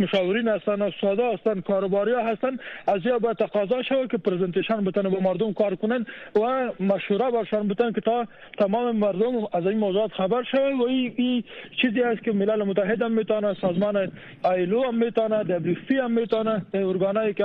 مشاورین 0.00 0.48
هستن 0.48 0.82
استادا 0.82 1.32
هستن 1.32 1.60
کاروباری 1.60 2.12
هستن 2.12 2.56
از 2.86 3.00
یا 3.04 3.18
باید 3.18 3.36
تقاضا 3.36 3.82
شود 3.82 4.10
که 4.10 4.16
پرزنتیشن 4.16 4.84
بتونه 4.84 5.08
با 5.08 5.20
مردم 5.20 5.52
کار 5.52 5.74
کنن 5.74 6.06
و 6.36 6.70
مشوره 6.80 7.30
باشن 7.30 7.68
بتن 7.68 7.92
که 7.92 8.00
تا 8.00 8.26
تمام 8.58 8.96
مردم 8.96 9.48
از 9.52 9.66
این 9.66 9.78
موضوعات 9.78 10.12
خبر 10.12 10.42
شود 10.42 10.80
و 10.80 10.82
این 10.88 11.44
چیزی 11.82 12.02
است 12.02 12.22
که 12.22 12.32
ملل 12.32 12.62
متحد 12.62 13.02
هم 13.02 13.12
میتونه 13.12 13.54
سازمان 13.60 14.12
آیلو 14.42 14.82
هم 14.82 14.94
میتونه 14.94 15.44
دبلیو 15.44 15.74
هم 15.98 16.10
میتونه 16.10 16.62
ارگانایی 16.74 17.34
که 17.34 17.44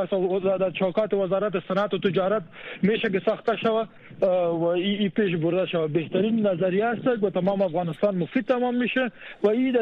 در 0.59 0.71
چوکات 0.71 1.13
وزارت 1.13 1.53
صنعت 1.67 1.93
و 1.93 1.97
تجارت 1.97 2.43
میشه 2.81 3.09
که 3.09 3.21
ساخته 3.25 3.55
شود 3.55 3.89
و 4.21 4.63
ای, 4.63 5.09
پیش 5.09 5.35
برده 5.35 5.65
شود 5.65 5.93
بهترین 5.93 6.47
نظریه 6.47 6.85
است 6.85 7.23
و 7.23 7.29
تمام 7.29 7.61
افغانستان 7.61 8.15
مفید 8.15 8.45
تمام 8.45 8.75
میشه 8.75 9.11
و 9.43 9.49
این 9.49 9.77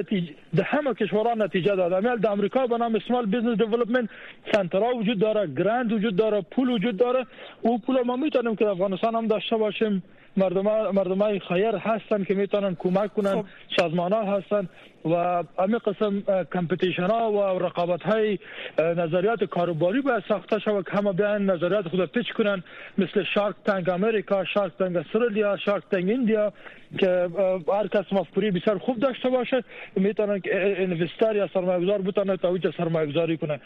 ده 0.55 0.63
همه 0.63 0.93
کشوران 0.93 1.41
نتیجه 1.41 1.75
داده 1.75 1.95
امیال 1.95 2.17
در 2.17 2.31
امریکا 2.31 2.67
به 2.67 2.77
نام 2.77 2.99
Small 3.07 3.25
Business 3.25 3.57
Development 3.57 4.09
Center 4.53 4.89
ها 4.89 4.95
وجود 4.95 5.19
داره 5.19 5.47
grant 5.47 5.91
وجود 5.91 6.15
داره 6.15 6.41
پول 6.41 6.69
وجود 6.69 6.97
داره 6.97 7.25
او 7.61 7.79
پول 7.79 8.01
ما 8.05 8.15
میتونیم 8.15 8.55
که 8.55 8.67
افغانستان 8.67 9.15
هم 9.15 9.27
داشته 9.27 9.57
باشیم 9.57 10.03
مردم 10.37 10.91
مردم 10.91 11.39
خیر 11.39 11.75
هستن 11.75 12.23
که 12.23 12.33
میتونن 12.33 12.75
کمک 12.75 13.13
کنن 13.13 13.35
خب. 13.35 13.45
سازمان 13.77 14.13
ها 14.13 14.37
هستن 14.37 14.69
و 15.05 15.43
امی 15.59 15.77
قسم 15.77 16.23
competition 16.53 17.03
ها 17.03 17.31
و 17.31 17.59
رقابت 17.59 18.01
های 18.01 18.39
نظریات 18.79 19.43
کاروباری 19.43 20.01
باید 20.01 20.23
ساخته 20.27 20.59
شود 20.59 20.89
که 20.89 20.97
همه 20.97 21.13
بیان 21.13 21.49
نظریات 21.49 21.87
خود 21.87 22.05
pitch 22.05 22.33
کنن. 22.33 22.63
مثل 22.97 23.23
Shark 23.33 23.55
Tank 23.65 23.89
امریکا 23.89 24.45
Shark 24.45 24.71
Tank 24.79 24.97
استرالیا 24.97 25.57
Shark 25.57 25.83
Tank 25.91 26.11
India 26.11 26.53
که 26.99 27.29
هر 27.67 27.87
کس 27.87 28.05
مفکوری 28.11 28.51
بسیار 28.51 28.77
خوب 28.77 28.99
داشته 28.99 29.29
باشه 29.29 29.63
می‌تونن 29.95 30.39
که 30.39 30.67
اینوستر 30.79 31.35
یا 31.35 31.49
سرمایه 31.53 31.79
گذار 31.79 32.01
بتونه 32.01 32.37
تا 32.37 32.47
اوج 32.47 32.73
سرمایه 32.77 33.07
گذاری 33.07 33.37
کنه. 33.37 33.59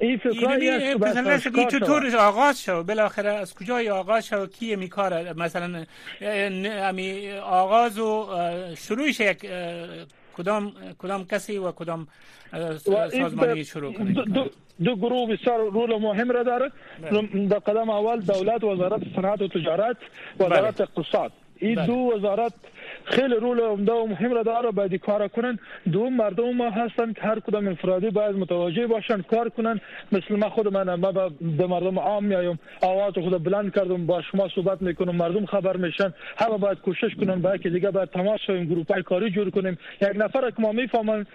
این 0.00 0.16
فکرایی 0.18 0.70
است 0.70 1.54
که 1.54 1.66
چطور 1.70 2.16
آغاز 2.16 2.64
شد. 2.64 2.84
بالاخره 2.88 3.28
از 3.28 3.54
کجای 3.54 3.90
آغاز 3.90 4.26
شد؟ 4.26 4.50
کی 4.50 4.76
می 4.76 4.88
کار 4.88 5.32
مثلا 5.32 5.84
امی 6.22 7.32
آغاز 7.32 7.98
و 7.98 8.26
شروعش 8.76 9.20
یک 9.20 9.46
کدام 10.36 10.72
کدام 10.98 11.24
کسی 11.24 11.58
و 11.58 11.72
کدام 11.72 12.08
سازمانی 12.78 13.64
شروع 13.64 13.92
کنه 13.92 14.12
دو, 14.12 14.46
دو 14.84 14.96
گروه 14.96 15.36
بسیار 15.36 15.70
رول 15.70 15.96
مهم 15.96 16.30
را 16.30 16.42
بله. 16.44 17.46
در 17.48 17.58
قدم 17.58 17.90
اول 17.90 18.20
دولت 18.20 18.64
وزارت 18.64 19.02
صنعت 19.16 19.42
و 19.42 19.48
تجارت 19.48 19.96
وزارت. 20.40 20.80
اقتصاد 20.80 21.32
این. 21.58 21.86
دو 21.86 21.92
وزارت 21.92 22.52
خیلی 23.04 23.34
رول 23.34 23.60
عمده 23.60 23.92
و 23.92 24.06
مهم 24.06 24.32
را 24.34 24.42
داره 24.42 24.70
باید 24.70 24.94
کار 24.94 25.28
کنن. 25.28 25.58
دو 25.92 26.10
مردم 26.10 26.50
ما 26.50 26.70
هستن 26.70 27.12
که 27.12 27.22
هر 27.22 27.40
کدام 27.40 27.66
انفرادی 27.66 28.10
باید 28.10 28.36
متوجه 28.36 28.86
باشن 28.86 29.22
کار 29.22 29.48
کنن. 29.48 29.80
مثل 30.12 30.36
ما 30.36 30.50
خود 30.50 30.72
من 30.72 30.94
ما 30.94 31.12
به 31.58 31.66
مردم 31.66 31.98
عام 31.98 32.24
میایم 32.24 32.58
آواز 32.82 33.14
خود 33.14 33.44
بلند 33.44 33.74
کردم 33.74 34.06
با 34.06 34.22
شما 34.22 34.48
صحبت 34.48 34.82
می‌کنم 34.82 35.16
مردم 35.16 35.46
خبر 35.46 35.76
میشن. 35.76 36.14
همه 36.36 36.58
باید 36.58 36.78
کوشش 36.78 37.14
کنن 37.20 37.40
با 37.42 37.56
که 37.56 37.70
دیگه 37.70 37.90
باید 37.90 38.10
تماس 38.10 38.40
شویم 38.40 38.64
گروپ 38.64 38.92
های 38.92 39.02
کاری 39.02 39.30
جور 39.30 39.50
کنیم. 39.50 39.78
یک 40.02 40.12
نفر 40.14 40.50
که 40.50 40.56
ما 40.62 40.72
می‌فهمن 40.72 41.26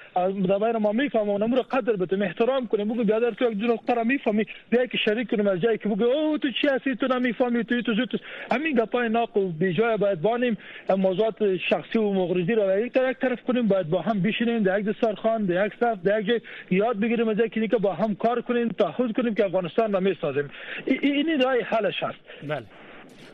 بین 0.59 0.77
ما 0.77 0.91
می‌فهمن 0.91 1.41
اون 1.41 1.51
رو 1.51 1.61
قدر 1.61 1.93
بدیم 1.93 2.21
احترام 2.21 2.67
کنیم. 2.67 2.87
بگو 2.87 3.03
بیادر 3.03 3.31
تو 3.31 3.51
یک 3.51 3.57
دو 3.57 3.67
نقطه 3.67 4.03
می‌فهمی. 4.03 4.45
بیا 4.69 4.85
که 4.85 4.97
شریک 4.97 5.31
کنیم 5.31 5.47
از 5.47 5.59
جایی 5.59 5.77
که 5.77 5.89
بگو 5.89 6.03
او 6.03 6.37
تو 6.37 6.47
چی 6.61 6.67
هستی؟ 6.67 6.95
تو 6.95 7.07
نمی‌فهمی 7.07 7.63
تو 7.63 7.81
تو 7.81 7.93
زود 7.93 8.21
همین 8.51 8.75
گپای 8.75 9.09
ناقل 9.09 9.45
بی 9.45 9.73
جای 9.73 9.97
باید 9.97 10.21
بانیم. 10.21 10.57
موضوعات 10.97 11.57
شخصی 11.69 11.99
و 11.99 12.13
مغرضی 12.13 12.55
را 12.55 12.79
یک 12.79 12.93
طرف 12.93 13.43
کنیم 13.47 13.67
باید 13.67 13.89
با 13.89 14.01
هم 14.01 14.21
بشینیم 14.21 14.63
در 14.63 14.79
یک 14.79 14.85
دسترخوان 14.85 15.45
در 15.45 15.65
یک 15.65 15.73
صف 15.79 15.97
در 16.03 16.29
یک 16.29 16.43
یاد 16.71 16.99
بگیریم 16.99 17.27
از 17.27 17.37
اینکه 17.39 17.77
با 17.77 17.93
هم 17.93 18.15
کار 18.15 18.41
کنیم 18.41 18.67
تعهد 18.67 19.15
کنیم 19.15 19.35
که 19.35 19.45
افغانستان 19.45 19.93
را 19.93 19.99
می‌سازیم. 19.99 20.49
این 20.85 21.41
راه 21.41 21.55
حلش 21.59 22.03
هست. 22.03 22.19
بله. 22.47 22.63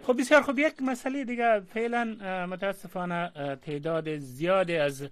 خب 0.08 0.20
بسیار 0.20 0.42
خب 0.42 0.60
یک 0.60 0.82
مسئله 0.82 1.24
دیگه. 1.26 1.60
فعلا 1.60 2.06
متاسفانه 2.46 3.32
تعداد 3.66 4.18
زیادی 4.18 4.76
از 4.78 5.08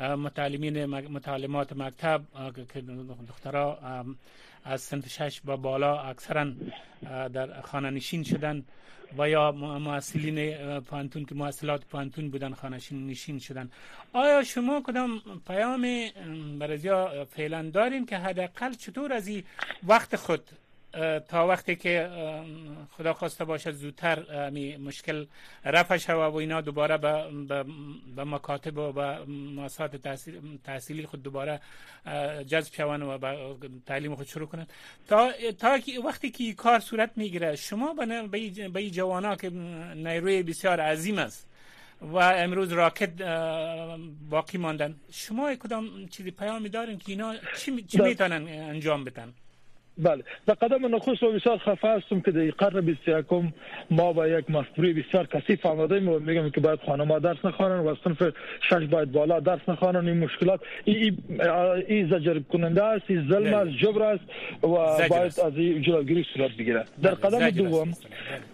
متعلمین 0.00 0.84
متعلمات 0.86 1.72
مکتب 1.72 2.22
که 2.74 2.80
دخترها 3.28 3.78
از 4.64 4.80
سنت 4.80 5.08
شش 5.08 5.40
با 5.44 5.56
بالا 5.56 6.00
اکثرا 6.02 6.46
در 7.32 7.60
خانه 7.60 7.90
نشین 7.90 8.22
شدن 8.24 8.64
و 9.18 9.28
یا 9.28 9.52
معسلین 9.52 10.80
پانتون 10.80 11.24
که 11.24 11.34
معسلات 11.34 11.84
پانتون 11.84 12.30
بودن 12.30 12.52
خانه 12.54 12.78
نشین 12.92 13.38
شدن. 13.38 13.70
آیا 14.12 14.42
شما 14.42 14.82
کدام 14.86 15.22
پیام 15.46 15.82
برای 16.58 17.24
فعلا 17.24 17.70
دارین 17.70 18.06
که 18.06 18.16
حداقل 18.18 18.72
چطور 18.72 19.12
از 19.12 19.28
این 19.28 19.42
وقت 19.86 20.16
خود 20.16 20.50
تا 21.28 21.46
وقتی 21.46 21.76
که 21.76 22.10
خدا 22.90 23.12
خواسته 23.12 23.44
باشه 23.44 23.72
زودتر 23.72 24.50
می 24.50 24.76
مشکل 24.76 25.26
رفع 25.64 25.96
شود 25.96 26.32
و 26.32 26.36
اینا 26.36 26.60
دوباره 26.60 26.96
به, 26.96 27.24
به, 28.16 28.24
مکاتب 28.24 28.78
و 28.78 28.92
به 28.92 29.18
مؤسسات 29.24 29.96
تحصیلی 30.64 31.06
خود 31.06 31.22
دوباره 31.22 31.60
جذب 32.46 32.74
شوند 32.74 33.02
و 33.02 33.18
به 33.18 33.68
تعلیم 33.86 34.14
خود 34.14 34.26
شروع 34.26 34.46
کنند. 34.46 34.72
تا 35.08 35.30
تا 35.58 35.78
وقتی 36.04 36.30
که 36.30 36.52
کار 36.54 36.80
صورت 36.80 37.10
می‌گیره 37.16 37.56
شما 37.56 37.94
به 37.94 38.78
این 38.78 38.90
جوانا 38.90 39.36
که 39.36 39.50
نیروی 39.94 40.42
بسیار 40.42 40.80
عظیم 40.80 41.18
است 41.18 41.46
و 42.00 42.16
امروز 42.16 42.72
راکت 42.72 43.22
باقی 44.30 44.58
ماندن 44.58 44.94
شما 45.12 45.54
کدام 45.54 46.06
چیزی 46.06 46.30
پیامی 46.30 46.68
دارین 46.68 46.98
که 46.98 47.12
اینا 47.12 47.34
چی, 47.58 47.82
چی 47.82 48.00
می‌تونن 48.00 48.48
انجام 48.48 49.04
بدن؟ 49.04 49.32
بله. 50.02 50.24
در 50.46 50.54
قدم 50.54 50.94
نخست 50.94 51.22
و 51.22 51.32
بسیار 51.32 51.58
خفه 51.58 51.88
هستم 51.88 52.20
که 52.20 52.30
در 52.30 52.50
قرن 52.50 52.80
21 52.80 53.24
ما 53.90 54.12
با 54.12 54.28
یک 54.28 54.50
مفکوره 54.50 54.92
بسیار 54.92 55.26
کثیف 55.26 55.66
آمده 55.66 56.00
و 56.00 56.18
میگم 56.18 56.50
که 56.50 56.60
باید 56.60 56.80
خانم 56.86 57.18
درس 57.18 57.44
نخوانن 57.44 57.78
و 57.78 57.94
صنف 58.04 58.22
شش 58.60 58.86
باید 58.90 59.12
بالا 59.12 59.40
درس 59.40 59.68
نخوانن. 59.68 60.08
این 60.08 60.18
مشکلات 60.18 60.60
این 60.84 61.18
ای 61.88 62.04
زجر 62.04 62.38
کننده 62.52 62.84
است 62.84 63.04
این 63.08 63.28
ظلم 63.28 63.54
است 63.54 63.70
جبر 63.70 64.02
است 64.02 64.24
و 64.62 64.68
باید 65.08 65.40
از 65.46 65.56
این 65.56 65.82
جلوگیری 65.82 66.26
صورت 66.34 66.50
بگیره 66.50 66.84
در 67.02 67.14
قدم 67.14 67.50
دوم 67.50 67.92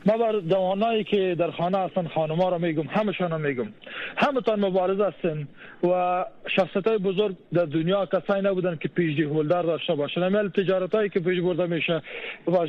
ما 0.06 0.18
بر 0.18 0.40
جوانایی 0.40 1.04
که 1.04 1.36
در 1.38 1.50
خانه 1.50 1.78
هستن 1.78 2.08
خانما 2.08 2.48
را 2.48 2.58
میگم 2.58 2.86
همشان 2.86 3.40
میگم. 3.40 3.68
همه 4.16 4.40
تان 4.40 4.60
مبارز 4.60 5.00
هستن 5.00 5.48
و 5.82 6.24
شخصیت 6.56 6.86
های 6.86 6.98
بزرگ 6.98 7.36
در 7.52 7.64
دنیا 7.64 8.06
کسایی 8.06 8.42
نبودن 8.42 8.76
که 8.76 8.88
پیش 8.88 9.16
دی 9.16 9.22
هولدر 9.22 9.62
داشته 9.62 9.94
باشن. 9.94 10.22
امیل 10.22 10.48
تجارت 10.48 10.94
هایی 10.94 11.08
که 11.08 11.20
پیش 11.20 11.35
برده 11.40 11.66
میشه 11.66 12.02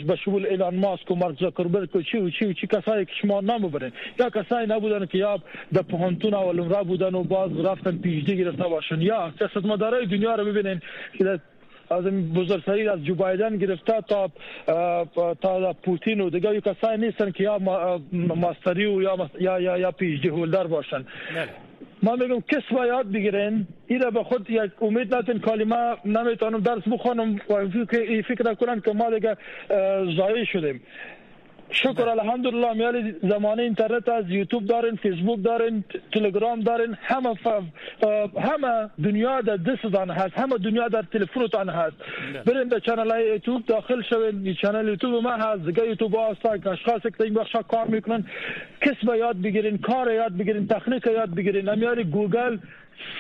به 0.08 0.16
شمول 0.16 0.46
ایلان 0.46 0.76
ماسک 0.76 1.12
و 1.12 1.16
مارک 1.16 1.40
زاکربرگ 1.40 1.96
و 1.96 2.02
چی 2.02 2.18
و 2.18 2.30
چی 2.30 2.46
و 2.46 2.54
چی 2.54 2.68
کسایی 2.68 3.06
که 3.06 3.12
شما 3.22 3.42
نام 3.42 3.62
ببرین 3.62 3.92
یا 4.20 4.30
کسایی 4.30 4.68
نبودن 4.68 5.06
که 5.06 5.18
یا 5.18 5.40
در 5.74 5.82
پهانتون 5.82 6.34
اول 6.34 6.70
را 6.70 6.84
بودن 6.84 7.16
و 7.16 7.24
باز 7.24 7.66
رفتن 7.66 7.98
پیش 7.98 8.24
دی 8.24 8.38
گرفته 8.38 8.64
باشن 8.64 9.02
یا 9.02 9.34
سیاستمدارای 9.38 10.06
دنیا 10.06 10.36
رو 10.36 10.46
ببینین 10.46 10.82
که 11.18 11.40
از 11.90 12.04
بزرگترین 12.36 12.90
از 12.90 13.06
جو 13.06 13.16
بایدن 13.16 13.58
گرفته 13.58 14.02
تا 14.02 14.32
تا 15.42 15.74
پوتین 15.74 16.22
و 16.22 16.30
دیگه 16.30 16.62
کسایی 16.62 16.98
نیستن 16.98 17.32
که 17.32 17.44
یا 17.44 17.60
ماستری 18.14 18.86
و 18.86 19.02
یا 19.02 19.30
یا 19.40 19.60
یا, 19.60 19.78
یا 19.78 19.92
پی 19.92 20.18
جی 20.18 20.28
هولدر 20.28 20.68
باشن. 20.68 21.06
ما 22.04 22.16
میگم 22.16 22.42
کس 22.42 22.72
و 22.72 22.86
یاد 22.86 23.12
بگیرین. 23.12 23.68
اینا 23.88 24.10
به 24.10 24.24
خود 24.24 24.50
یک 24.50 24.72
امید 24.82 25.16
ندین 25.16 25.40
کلمه 25.40 25.96
نمی‌تونم 26.06 26.60
درس 26.60 26.84
بخونم 26.92 27.36
و 27.50 27.68
فکر 28.28 28.54
کنن 28.54 28.82
که 28.82 28.92
ما 28.92 29.10
دیگه 29.10 29.38
ضایع 30.18 30.44
شدیم. 30.44 30.82
شکر 31.72 32.10
الحمدلله. 32.10 32.74
میال 32.74 33.14
زمانه 33.24 33.64
اینترنت 33.64 34.10
از 34.10 34.30
یوتیوب 34.30 34.66
دارین 34.66 34.96
فیسبوک 34.96 35.44
دارین 35.44 35.84
تلگرام 36.12 36.60
دارین 36.60 36.98
همه 37.02 37.36
همه 38.42 38.90
دنیا 39.04 39.42
در 39.42 39.58
دستتان 39.58 40.10
هست 40.10 40.38
همه 40.38 40.58
دنیا 40.58 40.88
در 40.88 41.02
تلفنتان 41.02 41.70
هست. 41.70 41.96
برین 42.46 42.70
به 42.70 42.80
channel 42.80 43.12
های 43.12 43.28
یوتیوب 43.28 43.66
داخل 43.66 44.02
شوین. 44.02 44.54
channel 44.54 44.88
یوتیوب 44.88 45.24
ما 45.24 45.32
هست. 45.32 45.66
دیگه 45.66 45.88
یوتیوب 45.88 46.16
هست 46.16 46.68
اشخاص 46.68 47.02
که 47.02 47.24
این 47.24 47.34
بخش 47.34 47.56
کار 47.68 47.88
می‌کنن. 47.88 48.26
کسب 48.82 49.16
یاد 49.16 49.42
بگیرین 49.42 49.78
کار 49.78 50.12
یاد 50.12 50.38
بگیرین 50.38 50.68
تکنیک 50.68 51.08
یاد 51.08 51.36
بگیرین. 51.36 51.70
امیال 51.70 52.04
گوگل 52.04 52.58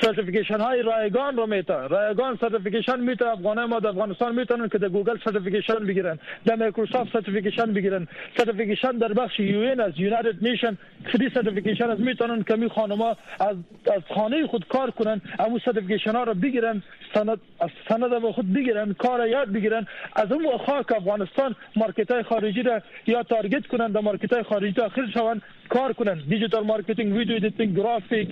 certification 0.01 0.59
های 0.59 0.81
رایگان 0.81 1.37
رو 1.37 1.47
میته 1.47 1.73
رایگان 1.73 2.37
certification 2.41 2.99
میته 2.99 3.27
افغانه 3.27 3.65
ما 3.65 3.79
در 3.79 3.87
افغانستان 3.87 4.35
میتونن 4.35 4.69
که 4.69 4.77
در 4.77 4.89
گوگل 4.89 5.17
certification 5.25 5.85
بگیرن. 5.85 6.19
در 6.45 6.55
مایکروسافت 6.55 7.13
certification 7.13 7.73
بگیرن. 7.73 8.07
certification 8.37 8.91
در 8.91 9.13
بخش 9.13 9.39
UN 9.39 9.79
از 9.79 9.93
United 9.97 10.35
Nation 10.41 10.77
free 11.11 11.29
certification 11.33 11.89
از 11.89 11.99
میتونن 11.99 12.43
که 12.43 12.55
می 12.55 12.69
خانما 12.69 13.17
از 13.39 13.55
از 13.95 14.01
خانه 14.15 14.47
خود 14.47 14.67
کار 14.67 14.91
کنن 14.91 15.21
اما 15.39 15.59
certification 15.65 16.15
ها 16.15 16.23
رو 16.23 16.33
بگیرن 16.33 16.83
سند 17.13 17.39
از 17.59 17.69
سند 17.89 18.21
به 18.21 18.31
خود 18.31 18.53
بگیرن 18.53 18.93
کار 18.93 19.27
یاد 19.27 19.51
بگیرن. 19.51 19.87
از 20.15 20.31
اون 20.31 20.57
خاک 20.57 20.91
افغانستان 20.91 21.55
market 21.75 22.11
های 22.11 22.23
خارجی 22.23 22.63
را 22.63 22.81
یا 23.07 23.23
target 23.23 23.67
کنن 23.67 23.87
در 23.87 24.01
market 24.01 24.33
های 24.33 24.43
خارجی 24.43 24.71
داخل 24.71 25.11
شون 25.11 25.41
کار 25.69 25.93
کنن. 25.93 26.21
digital 26.29 26.63
marketing 26.63 27.15
video 27.15 27.35
editing 27.35 27.75
graphic 27.75 28.29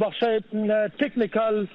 بخش 0.00 0.24
technical 0.98 1.66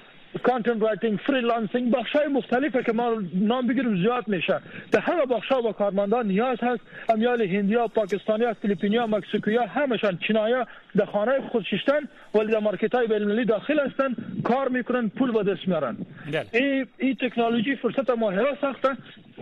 content 0.42 0.82
writing 0.82 1.18
freelancing 1.18 1.90
بخش 1.90 2.12
های 2.16 2.26
مختلفه 2.26 2.82
که 2.82 2.92
ما 2.92 3.22
نام 3.34 3.66
بگیریم 3.66 3.96
زیاد 4.02 4.28
میشه. 4.28 4.60
در 4.92 5.00
همه 5.00 5.26
بخش 5.26 5.48
ها 5.48 5.60
با 5.60 5.72
کارمندان 5.72 6.26
نیاز 6.26 6.58
هست. 6.62 6.80
امیال 7.08 7.42
هندیا 7.42 7.88
پاکستانی 7.88 8.54
فیلیپینیا 8.62 9.06
مکزیکویا 9.06 9.66
همشان 9.66 10.18
چینایا 10.26 10.66
در 10.96 11.04
خانه 11.04 11.40
خود 11.40 11.64
ششتن 11.64 12.00
ولی 12.34 12.52
در 12.52 12.58
مارکت 12.58 12.94
های 12.94 13.06
بین 13.06 13.44
داخل 13.44 13.80
هستن. 13.80 14.16
کار 14.44 14.68
میکنن 14.68 15.08
پول 15.08 15.32
به 15.32 15.42
دست 15.42 15.68
میارن. 15.68 15.96
این 16.52 16.86
ای 16.98 17.14
تکنولوژی 17.14 17.76
فرصت 17.76 18.10
ماهره 18.10 18.58
ساخته 18.60 18.88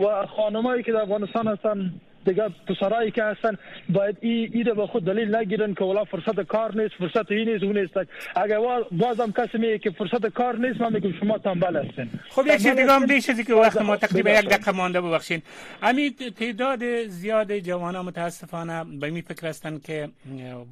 و 0.00 0.26
خانمایی 0.26 0.82
که 0.82 0.92
در 0.92 1.00
افغانستان 1.00 1.46
هستن 1.46 1.92
دیگه 2.24 2.48
پسرایی 2.66 3.10
که 3.10 3.22
هستن 3.22 3.58
باید 3.88 4.16
ای 4.20 4.50
ایده 4.52 4.74
به 4.74 4.86
خود 4.86 5.04
دلیل 5.04 5.36
نگیرن 5.36 5.74
که 5.74 5.84
ولا 5.84 6.04
فرصت 6.04 6.40
کار 6.40 6.82
نیست 6.82 6.94
فرصت 6.94 7.32
این 7.32 7.48
نیست 7.48 7.64
اون 7.64 7.78
نیست. 7.78 7.94
اگر 8.36 8.58
بازم 8.92 9.32
کسی 9.32 9.58
میگه 9.58 9.78
که 9.78 9.90
فرصت 9.90 10.26
کار 10.26 10.56
نیست 10.58 10.80
من 10.80 10.92
میگم 10.92 11.12
شما 11.20 11.38
تنبل 11.38 11.76
هستین. 11.76 12.10
خب 12.28 12.46
یک 12.46 12.52
چیز 12.52 12.66
دیگه 12.66 12.92
هم 12.92 13.06
بیش 13.06 13.30
از 13.30 13.40
که 13.40 13.54
وقت 13.54 13.82
ما 13.82 13.96
تقریبا 13.96 14.30
یک 14.30 14.48
دقیقه 14.48 14.70
مانده 14.72 15.00
ببخشید. 15.00 15.42
امی 15.82 16.10
تعداد 16.10 17.06
زیاد 17.06 17.58
جوان 17.58 18.00
متاسفانه 18.00 18.84
به 19.00 19.10
می 19.10 19.22
فکر 19.22 19.46
هستند 19.46 19.82
که 19.82 20.08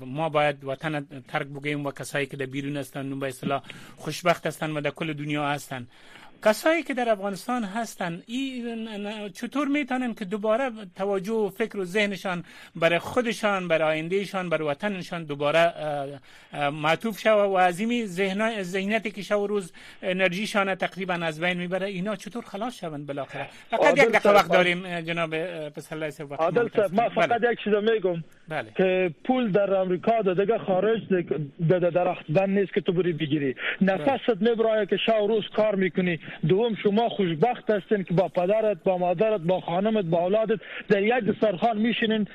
ما 0.00 0.28
باید 0.28 0.64
وطن 0.64 1.06
ترک 1.28 1.46
بگیم 1.46 1.86
و 1.86 1.90
کسایی 1.90 2.26
که 2.26 2.36
در 2.36 2.46
بیرون 2.46 2.76
هستند 2.76 3.20
به 3.20 3.28
اصطلاح 3.28 3.62
خوشبخت 3.96 4.46
هستند 4.46 4.76
و 4.76 4.80
در 4.80 4.90
کل 4.90 5.12
دنیا 5.12 5.48
هستند 5.48 5.88
کسایی 6.44 6.83
که 6.83 6.94
در 6.94 7.09
افغانستان 7.09 7.64
هستن 7.64 8.22
این 8.26 8.88
چطور 9.28 9.68
می‌تونن 9.68 10.14
که 10.14 10.24
دوباره 10.24 10.70
توجه 10.96 11.33
و 11.33 11.50
فکر 11.50 11.78
و 11.78 11.85
ذهنشان 11.85 12.44
برای 12.76 12.98
خودشان 12.98 13.68
برای 13.68 13.88
آیندهشان 13.88 14.48
برای 14.48 14.68
وطنشان 14.68 15.24
دوباره 15.24 15.72
معطوف 16.72 17.20
شوه 17.20 17.42
و 17.42 17.55
از 17.55 17.81
این 17.81 18.07
ذهنیتی 18.62 19.11
که 19.11 19.22
شو 19.22 19.46
روز 19.46 19.72
انرژیشان 20.02 20.74
تقریبا 20.74 21.14
از 21.14 21.40
بین 21.40 21.59
می‌بره 21.59 21.87
اینا 21.87 22.16
چطور 22.16 22.44
خلاص 22.44 22.81
شوند 22.81 23.07
بالاخره 23.07 23.48
فقط 23.70 23.98
یک 23.98 24.05
دقیقه 24.05 24.31
وقت 24.31 24.52
داریم 24.52 25.00
جناب 25.00 25.37
پسر 25.68 26.11
صاحب 26.11 26.35
عادل 26.35 26.68
صاحب 26.76 26.94
ما 26.94 27.09
فقط 27.09 27.28
بله. 27.28 27.52
یک 27.52 27.59
چیز 27.64 27.72
میگم 27.74 28.24
بله. 28.48 28.70
که 28.76 29.14
پول 29.24 29.52
در 29.52 29.74
امریکا 29.74 30.22
ده 30.22 30.35
دیگه 30.35 30.59
خارج 30.59 31.00
در 31.68 31.78
درخت 31.78 32.24
بند 32.28 32.59
نیست 32.59 32.74
که 32.74 32.81
تو 32.81 32.92
بری 32.92 33.12
بگیری 33.12 33.55
نفست 33.81 34.31
بله. 34.31 34.52
نبرای 34.52 34.87
که 34.87 34.96
شو 34.96 35.26
روز 35.26 35.44
کار 35.57 35.74
می‌کنی 35.74 36.20
دوم 36.49 36.75
شما 36.75 37.09
خوشبخت 37.09 37.71
هستین 37.71 38.05
که 38.05 38.14
با 38.14 38.29
پدرت 38.29 38.83
با 38.85 38.99
مادرت 38.99 39.40
با 39.40 39.61
خانمت 39.61 40.05
با 40.05 40.18
اولادت 40.18 40.61
در 40.88 41.03
یک 41.03 41.25
دسترخوان 41.25 41.79
میشینین. 41.79 42.29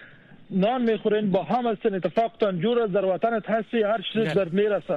نان 0.52 0.82
میخورین 0.82 1.32
با 1.32 1.44
هم 1.44 1.68
هستین 1.68 1.96
اتفاقتان 1.96 2.60
جور 2.60 2.86
در 2.86 3.06
وطنت 3.06 3.50
هستی 3.50 3.84
هر 3.84 4.02
چیز 4.14 4.34
در 4.34 4.50
میرسه. 4.50 4.94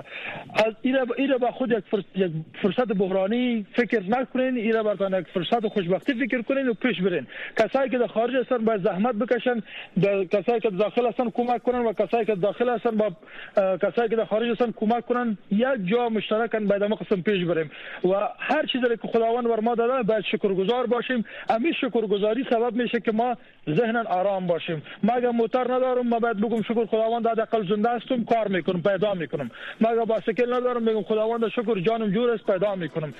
از 0.66 0.74
ایره 1.16 1.38
با 1.38 1.50
خود 1.50 1.70
یک, 1.70 2.30
فرصت, 2.62 2.92
بحرانی 2.92 3.66
فکر 3.72 4.02
نکنین 4.08 4.56
ایره 4.56 4.82
برتان 4.82 5.14
یک 5.14 5.26
فرصت 5.34 5.66
خوشبختی 5.66 6.14
فکر 6.14 6.42
کنین 6.42 6.68
و 6.68 6.74
پیش 6.74 7.00
برین. 7.00 7.26
کسایی 7.58 7.90
که 7.90 7.98
در 7.98 8.06
خارج 8.06 8.34
هستن 8.34 8.58
باید 8.58 8.82
زحمت 8.82 9.14
بکشن 9.14 9.62
کسایی 10.32 10.60
که 10.60 10.70
داخل 10.70 11.08
هستن 11.08 11.30
کمک 11.30 11.62
کنن 11.62 11.78
و 11.78 11.92
کسایی 11.92 12.24
که 12.24 12.34
داخل 12.34 12.68
هستن 12.68 12.90
با 12.90 13.12
کسایی 13.56 14.08
که 14.08 14.16
در 14.16 14.24
خارج 14.24 14.50
هستن 14.50 14.72
کمک 14.76 15.06
کنن. 15.06 15.38
یک 15.50 15.66
جا 15.90 16.08
مشترکن 16.08 16.66
باید 16.66 16.84
ما 16.84 16.96
قسم 16.96 17.20
پیش 17.20 17.44
بریم. 17.44 17.70
و 18.04 18.08
هر 18.38 18.66
چیزی 18.66 18.84
که 19.02 19.08
خداوند 19.08 19.48
بر 19.48 19.60
ما 19.60 19.74
داده 19.74 20.02
باید 20.02 20.24
شکرگزار 20.24 20.86
باشیم. 20.86 21.24
همین 21.50 21.72
شکرگزاری 21.72 22.46
سبب 22.50 22.74
میشه 22.74 23.00
که 23.00 23.12
ما 23.12 23.36
ذهنا 23.70 24.02
آرام 24.02 24.46
باشیم. 24.46 24.82
ما 25.02 25.20
موتر 25.40 25.64
ندارم 25.74 26.08
ما 26.08 26.18
باید 26.18 26.36
بگم 26.36 26.62
شکر 26.62 26.86
خداوند 26.86 27.26
حداقل 27.26 27.68
زنده 27.68 27.88
هستم 27.88 28.24
کار 28.24 28.48
می‌کنم 28.48 28.82
پیدا 28.82 29.14
می‌کنم. 29.14 29.50
ما 29.80 29.88
اگر 29.88 30.04
باسکل 30.04 30.54
ندارم 30.54 30.82
میگم 30.82 31.02
خداوند 31.02 31.48
شکر 31.48 31.80
جانم 31.80 32.10
جور 32.10 32.30
است 32.30 32.46
پیدا 32.46 32.74
می‌کنم. 32.74 33.14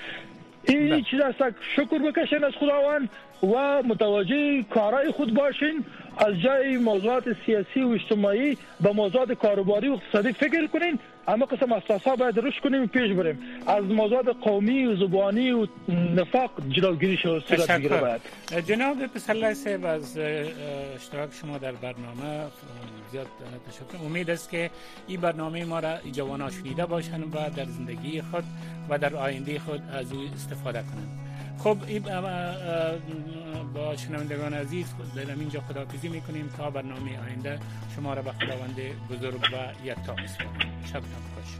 این. 0.67 1.03
چیز 1.03 1.19
است 1.19 1.55
شکر 1.75 1.97
بکشین 1.97 2.43
از 2.43 2.53
خداوند 2.53 3.09
و 3.43 3.83
متوجه 3.83 4.63
کارهای 4.63 5.11
خود 5.11 5.33
باشین. 5.33 5.85
از 6.17 6.33
جای 6.41 6.77
موضوعات 6.77 7.23
سیاسی 7.45 7.81
و 7.83 7.89
اجتماعی 7.89 8.57
به 8.81 8.91
موضوعات 8.91 9.31
کاروباری 9.31 9.87
و 9.87 9.93
اقتصادی 9.93 10.33
فکر 10.33 10.67
کنین. 10.67 10.99
اما 11.27 11.45
قسم 11.45 11.71
اساسا 11.71 12.15
باید 12.15 12.39
روش 12.39 12.59
کنیم 12.59 12.87
پیش 12.87 13.11
بریم. 13.11 13.39
از 13.67 13.83
موضوعات 13.83 14.25
قومی 14.41 14.85
و 14.85 14.95
زبانی 14.95 15.51
و 15.51 15.67
نفاق 16.15 16.51
جلوگیری 16.69 17.17
شد 17.17 17.43
صورت 17.47 17.71
بگیره 17.71 18.01
باید. 18.01 18.21
جناب 18.65 19.07
پسرلای 19.07 19.53
صاحب 19.53 19.85
از 19.85 20.17
اشتراک 20.95 21.29
شما 21.41 21.57
در 21.57 21.71
برنامه 21.71 22.45
زیاد 23.11 23.27
تشکر. 23.69 24.05
امید 24.05 24.29
است 24.29 24.49
که 24.49 24.69
این 25.07 25.21
برنامه 25.21 25.65
ما 25.65 25.79
را 25.79 25.97
جوان 26.11 26.51
شنیده 26.51 26.85
باشند 26.85 27.35
و 27.35 27.37
در 27.55 27.65
زندگی 27.65 28.21
خود 28.21 28.43
و 28.89 28.97
در 28.97 29.15
آینده 29.15 29.59
خود 29.59 29.81
از 29.93 30.13
او 30.13 30.19
استفاده 30.35 30.79
کنند. 30.79 31.20
خب 31.63 31.77
با 33.73 33.95
شنوندگان 33.95 34.53
عزیز 34.53 34.85
در 35.15 35.31
اینجا 35.39 35.61
خداحافظی 35.61 36.09
می‌کنیم 36.09 36.49
تا 36.57 36.69
برنامه 36.69 37.19
آینده 37.19 37.59
شما 37.95 38.13
را 38.13 38.21
به 38.21 38.31
خداوند 38.31 38.75
بزرگ 39.09 39.41
و 39.53 39.85
یکتا 39.85 40.15
میسپارم. 40.15 40.83
شب 40.93 41.01
خوش 41.35 41.57